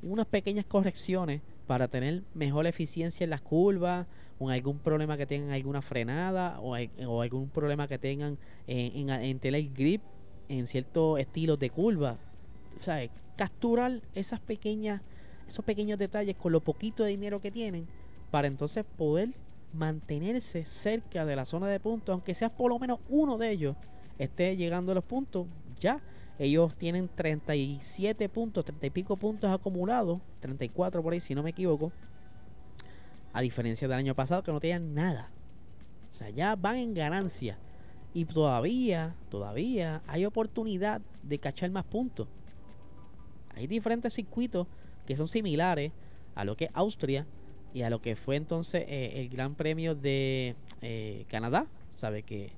unas 0.03 0.27
pequeñas 0.27 0.65
correcciones 0.65 1.41
para 1.67 1.89
tener 1.89 2.23
mejor 2.35 2.67
eficiencia 2.67 3.25
en 3.25 3.31
las 3.31 3.41
curvas 3.41 4.07
o 4.39 4.49
algún 4.49 4.79
problema 4.79 5.17
que 5.17 5.27
tengan 5.27 5.51
alguna 5.51 5.83
frenada 5.83 6.61
o, 6.61 6.75
algún 7.21 7.49
problema 7.49 7.89
que 7.89 7.99
tengan 7.99 8.39
en, 8.67 9.11
en, 9.11 9.41
en 9.43 9.75
grip 9.75 10.03
en 10.49 10.67
ciertos 10.67 11.19
estilos 11.21 11.59
de 11.59 11.71
curva. 11.71 12.17
Sea, 12.81 13.09
capturar 13.37 14.01
esas 14.15 14.41
pequeñas, 14.41 15.03
esos 15.47 15.65
pequeños 15.65 15.99
detalles 15.99 16.37
con 16.37 16.53
lo 16.53 16.61
poquito 16.61 17.05
de 17.05 17.11
dinero 17.11 17.41
que 17.41 17.51
tienen 17.51 17.87
para 18.31 18.49
entonces 18.49 18.85
poder 18.97 19.31
mantenerse 19.73 20.65
cerca 20.65 21.25
de 21.25 21.37
la 21.37 21.45
zona 21.45 21.69
de 21.69 21.81
puntos, 21.81 22.13
aunque 22.13 22.35
sea 22.35 22.49
por 22.49 22.71
lo 22.71 22.79
menos 22.79 23.01
uno 23.09 23.39
de 23.39 23.51
ellos 23.51 23.77
esté 24.19 24.57
llegando 24.57 24.93
a 24.93 24.95
los 24.97 25.05
puntos, 25.05 25.47
ya 25.79 26.01
ellos 26.39 26.75
tienen 26.75 27.09
37 27.09 28.29
puntos, 28.29 28.65
30 28.65 28.87
y 28.87 28.91
pico 28.91 29.17
puntos 29.17 29.51
acumulados, 29.51 30.21
34 30.41 31.03
por 31.03 31.13
ahí 31.13 31.21
si 31.21 31.35
no 31.35 31.43
me 31.43 31.51
equivoco, 31.51 31.93
a 33.33 33.41
diferencia 33.41 33.89
del 33.89 33.99
año 33.99 34.15
pasado 34.15 34.43
que 34.43 34.53
no 34.53 34.61
tenían 34.61 34.95
nada. 34.95 35.31
O 36.11 36.15
sea, 36.15 36.31
ya 36.31 36.57
van 36.57 36.77
en 36.77 36.95
ganancia. 36.95 37.59
Y 38.15 38.25
todavía, 38.25 39.15
todavía 39.29 40.03
hay 40.07 40.25
oportunidad 40.25 41.03
de 41.23 41.39
cachar 41.39 41.71
más 41.71 41.85
puntos. 41.85 42.27
Hay 43.59 43.67
diferentes 43.67 44.15
circuitos 44.15 44.69
que 45.05 45.17
son 45.17 45.27
similares 45.27 45.91
a 46.37 46.45
lo 46.45 46.57
que 46.57 46.67
es 46.67 46.71
Austria 46.75 47.27
y 47.75 47.83
a 47.83 47.91
lo 47.91 48.01
que 48.01 48.15
fue 48.15 48.37
entonces 48.37 48.85
eh, 48.87 49.21
el 49.21 49.29
Gran 49.29 49.57
Premio 49.57 49.97
de 49.97 50.55
eh, 50.81 51.25
Canadá. 51.29 51.67
Sabe 51.93 52.23
que 52.23 52.53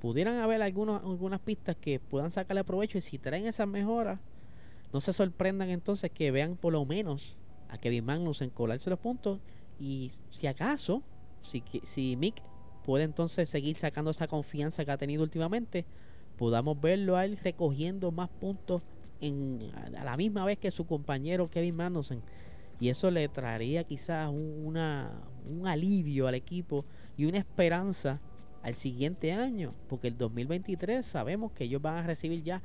pudieran 0.00 0.36
haber 0.36 0.62
algunos, 0.62 1.02
algunas 1.02 1.40
pistas 1.40 1.76
que 1.80 1.98
puedan 1.98 2.30
sacarle 2.30 2.62
provecho 2.62 2.96
y 2.96 3.00
si 3.00 3.18
traen 3.18 3.48
esas 3.48 3.66
mejoras, 3.66 4.20
no 4.92 5.00
se 5.00 5.12
sorprendan 5.12 5.68
entonces 5.68 6.12
que 6.12 6.30
vean 6.30 6.56
por 6.56 6.72
lo 6.72 6.84
menos 6.84 7.36
a 7.68 7.78
Kevin 7.78 8.04
Magnus 8.04 8.42
colarse 8.54 8.88
los 8.88 9.00
puntos 9.00 9.40
y 9.80 10.12
si 10.30 10.46
acaso, 10.46 11.02
si, 11.42 11.64
si 11.82 12.14
Mick 12.16 12.40
puede 12.84 13.02
entonces 13.02 13.48
seguir 13.48 13.76
sacando 13.76 14.12
esa 14.12 14.28
confianza 14.28 14.84
que 14.84 14.92
ha 14.92 14.96
tenido 14.96 15.24
últimamente, 15.24 15.84
podamos 16.38 16.80
verlo 16.80 17.16
a 17.16 17.24
él 17.24 17.36
recogiendo 17.42 18.12
más 18.12 18.28
puntos 18.28 18.82
en, 19.20 19.60
a 19.74 20.04
la 20.04 20.16
misma 20.16 20.44
vez 20.44 20.58
que 20.58 20.70
su 20.70 20.86
compañero 20.86 21.50
Kevin 21.50 21.76
Magnussen 21.76 22.22
y 22.80 22.88
eso 22.88 23.10
le 23.10 23.28
traería 23.28 23.84
quizás 23.84 24.30
un, 24.30 24.62
una, 24.64 25.12
un 25.46 25.66
alivio 25.66 26.26
al 26.26 26.34
equipo 26.34 26.84
y 27.16 27.26
una 27.26 27.38
esperanza 27.38 28.20
al 28.62 28.74
siguiente 28.74 29.32
año, 29.32 29.74
porque 29.88 30.08
el 30.08 30.16
2023 30.16 31.04
sabemos 31.04 31.52
que 31.52 31.64
ellos 31.64 31.80
van 31.80 31.98
a 31.98 32.02
recibir 32.02 32.42
ya 32.42 32.62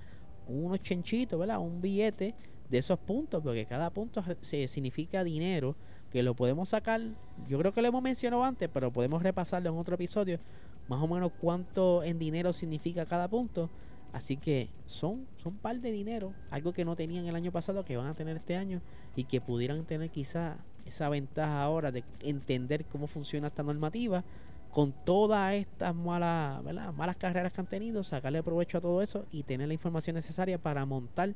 unos 0.47 0.81
chenchitos, 0.81 1.39
¿verdad? 1.39 1.59
Un 1.59 1.81
billete 1.81 2.35
de 2.69 2.77
esos 2.77 2.99
puntos, 2.99 3.43
porque 3.43 3.65
cada 3.65 3.89
punto 3.89 4.23
se 4.41 4.67
significa 4.67 5.23
dinero 5.23 5.75
que 6.09 6.23
lo 6.23 6.35
podemos 6.35 6.69
sacar. 6.69 7.01
Yo 7.47 7.59
creo 7.59 7.73
que 7.73 7.81
lo 7.81 7.87
hemos 7.87 8.01
mencionado 8.01 8.43
antes, 8.43 8.69
pero 8.73 8.91
podemos 8.91 9.21
repasarlo 9.21 9.69
en 9.69 9.77
otro 9.77 9.95
episodio. 9.95 10.39
Más 10.87 11.01
o 11.01 11.07
menos 11.07 11.31
cuánto 11.39 12.03
en 12.03 12.19
dinero 12.19 12.53
significa 12.53 13.05
cada 13.05 13.27
punto. 13.27 13.69
Así 14.15 14.37
que 14.37 14.69
son, 14.85 15.27
son 15.35 15.57
par 15.57 15.81
de 15.81 15.91
dinero, 15.91 16.31
algo 16.49 16.71
que 16.71 16.85
no 16.85 16.95
tenían 16.95 17.25
el 17.25 17.35
año 17.35 17.51
pasado, 17.51 17.83
que 17.83 17.97
van 17.97 18.07
a 18.07 18.15
tener 18.15 18.37
este 18.37 18.55
año 18.55 18.79
y 19.13 19.25
que 19.25 19.41
pudieran 19.41 19.83
tener 19.83 20.09
quizá 20.09 20.55
esa 20.85 21.09
ventaja 21.09 21.61
ahora 21.61 21.91
de 21.91 22.05
entender 22.21 22.85
cómo 22.85 23.07
funciona 23.07 23.47
esta 23.47 23.61
normativa 23.61 24.23
con 24.71 24.93
todas 24.93 25.55
estas 25.55 25.93
malas, 25.93 26.63
malas 26.95 27.17
carreras 27.17 27.51
que 27.51 27.59
han 27.59 27.67
tenido, 27.67 28.03
sacarle 28.03 28.41
provecho 28.41 28.77
a 28.77 28.81
todo 28.81 29.01
eso 29.01 29.25
y 29.33 29.43
tener 29.43 29.67
la 29.67 29.73
información 29.73 30.15
necesaria 30.15 30.57
para 30.57 30.85
montar 30.85 31.33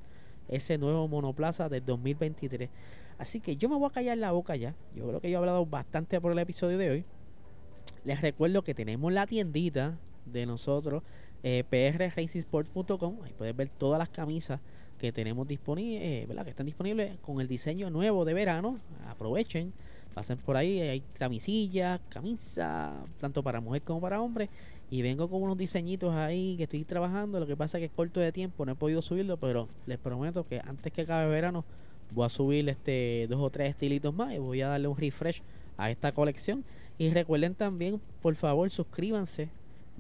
ese 0.48 0.78
nuevo 0.78 1.06
monoplaza 1.10 1.68
del 1.68 1.84
2023. 1.84 2.70
Así 3.18 3.42
que 3.42 3.58
yo 3.58 3.68
me 3.68 3.76
voy 3.76 3.90
a 3.90 3.94
callar 3.94 4.18
la 4.18 4.32
boca 4.32 4.56
ya. 4.56 4.74
Yo 4.96 5.06
creo 5.06 5.20
que 5.20 5.30
yo 5.30 5.36
he 5.36 5.40
hablado 5.40 5.66
bastante 5.66 6.22
por 6.22 6.32
el 6.32 6.40
episodio 6.40 6.78
de 6.78 6.90
hoy. 6.92 7.06
Les 8.06 8.22
recuerdo 8.22 8.64
que 8.64 8.74
tenemos 8.74 9.12
la 9.12 9.28
tiendita 9.28 9.98
de 10.26 10.46
nosotros, 10.46 11.04
eh, 11.44 11.64
prracingsport.com. 11.70 13.18
Ahí 13.24 13.34
puedes 13.38 13.56
ver 13.56 13.70
todas 13.70 14.00
las 14.00 14.10
camisas 14.10 14.60
que 15.00 15.12
tenemos 15.12 15.48
disponibles, 15.48 16.02
eh. 16.04 16.44
Que 16.44 16.50
están 16.50 16.66
disponibles 16.66 17.18
con 17.22 17.42
el 17.42 17.48
diseño 17.48 17.90
nuevo 17.90 18.26
de 18.26 18.34
verano. 18.34 18.80
Aprovechen, 19.08 19.74
pasen 20.14 20.38
por 20.38 20.58
ahí, 20.58 20.82
hay 20.82 21.02
camisillas, 21.18 22.00
camisa, 22.10 22.94
tanto 23.20 23.42
para 23.42 23.62
mujer 23.62 23.82
como 23.82 24.02
para 24.02 24.22
hombre. 24.22 24.50
Y 24.92 25.02
vengo 25.02 25.30
con 25.30 25.42
unos 25.44 25.58
diseñitos 25.58 26.14
ahí 26.16 26.58
que 26.58 26.64
estoy 26.64 26.84
trabajando. 26.84 27.40
Lo 27.40 27.48
que 27.48 27.56
pasa 27.56 27.78
es 27.78 27.82
que 27.82 27.86
es 27.86 27.92
corto 27.92 28.20
de 28.20 28.32
tiempo, 28.32 28.66
no 28.66 28.74
he 28.74 28.76
podido 28.76 29.02
subirlo, 29.02 29.38
pero 29.38 29.70
les 29.86 29.98
prometo 29.98 30.46
que 30.48 30.60
antes 30.60 30.92
que 30.92 31.02
acabe 31.02 31.30
verano 31.30 31.64
voy 32.12 32.26
a 32.26 32.30
subir 32.30 32.68
este 32.68 33.28
dos 33.30 33.40
o 33.40 33.50
tres 33.50 33.70
estilitos 33.70 34.14
más 34.14 34.34
y 34.34 34.40
voy 34.40 34.62
a 34.62 34.68
darle 34.68 34.88
un 34.88 34.98
refresh 34.98 35.42
a 35.78 35.90
esta 35.90 36.12
colección. 36.12 36.66
Y 36.98 37.12
recuerden 37.12 37.56
también, 37.56 38.02
por 38.22 38.36
favor, 38.36 38.70
suscríbanse, 38.70 39.50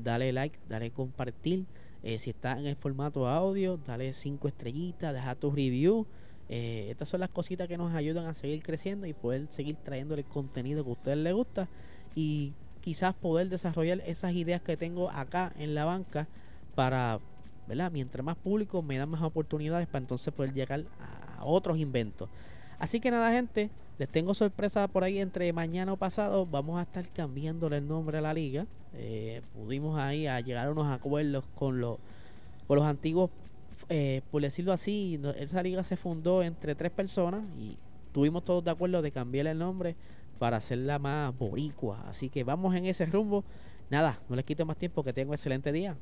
dale 0.03 0.31
like, 0.33 0.57
dale 0.67 0.91
compartir. 0.91 1.65
Eh, 2.01 2.17
si 2.17 2.29
está 2.29 2.57
en 2.57 2.65
el 2.65 2.75
formato 2.75 3.27
audio, 3.27 3.77
dale 3.77 4.13
cinco 4.13 4.47
estrellitas, 4.47 5.13
deja 5.13 5.35
tu 5.35 5.51
review. 5.51 6.05
Eh, 6.47 6.87
estas 6.89 7.09
son 7.09 7.19
las 7.19 7.29
cositas 7.29 7.67
que 7.67 7.77
nos 7.77 7.93
ayudan 7.93 8.25
a 8.25 8.33
seguir 8.33 8.63
creciendo 8.63 9.05
y 9.05 9.13
poder 9.13 9.47
seguir 9.49 9.75
trayéndole 9.75 10.23
contenido 10.23 10.83
que 10.83 10.89
a 10.89 10.93
ustedes 10.93 11.17
les 11.17 11.33
gusta 11.33 11.67
y 12.15 12.53
quizás 12.81 13.13
poder 13.13 13.49
desarrollar 13.49 14.01
esas 14.05 14.33
ideas 14.33 14.61
que 14.61 14.75
tengo 14.75 15.11
acá 15.11 15.53
en 15.57 15.75
la 15.75 15.85
banca 15.85 16.27
para, 16.73 17.19
¿verdad? 17.67 17.91
Mientras 17.91 18.25
más 18.25 18.35
público 18.35 18.81
me 18.81 18.97
dan 18.97 19.09
más 19.09 19.21
oportunidades 19.21 19.87
para 19.87 19.99
entonces 19.99 20.33
poder 20.33 20.53
llegar 20.53 20.85
a 21.37 21.45
otros 21.45 21.77
inventos. 21.77 22.29
Así 22.79 22.99
que 22.99 23.11
nada, 23.11 23.31
gente, 23.31 23.69
les 23.99 24.07
tengo 24.07 24.33
sorpresa 24.33 24.87
por 24.87 25.03
ahí 25.03 25.19
entre 25.19 25.51
mañana 25.51 25.93
o 25.93 25.97
pasado. 25.97 26.45
Vamos 26.45 26.79
a 26.79 26.83
estar 26.83 27.05
cambiándole 27.09 27.77
el 27.77 27.87
nombre 27.87 28.17
a 28.17 28.21
la 28.21 28.33
liga. 28.33 28.65
Eh, 28.95 29.41
pudimos 29.53 29.99
ahí 29.99 30.27
a 30.27 30.39
llegar 30.39 30.67
a 30.67 30.71
unos 30.71 30.87
acuerdos 30.87 31.43
con 31.55 31.79
los, 31.79 31.97
con 32.67 32.77
los 32.77 32.85
antiguos, 32.85 33.29
eh, 33.89 34.21
por 34.31 34.41
decirlo 34.41 34.73
así. 34.73 35.19
Esa 35.37 35.63
liga 35.63 35.83
se 35.83 35.97
fundó 35.97 36.43
entre 36.43 36.75
tres 36.75 36.91
personas 36.91 37.43
y 37.57 37.77
tuvimos 38.11 38.43
todos 38.43 38.63
de 38.63 38.71
acuerdo 38.71 39.01
de 39.01 39.11
cambiar 39.11 39.47
el 39.47 39.57
nombre 39.57 39.95
para 40.39 40.57
hacerla 40.57 40.99
más 40.99 41.37
boricua. 41.37 42.03
Así 42.07 42.29
que 42.29 42.43
vamos 42.43 42.75
en 42.75 42.85
ese 42.85 43.05
rumbo. 43.05 43.43
Nada, 43.89 44.19
no 44.29 44.35
les 44.35 44.45
quito 44.45 44.65
más 44.65 44.77
tiempo, 44.77 45.03
que 45.03 45.13
tengo 45.13 45.33
excelente 45.33 45.71
día. 45.71 45.95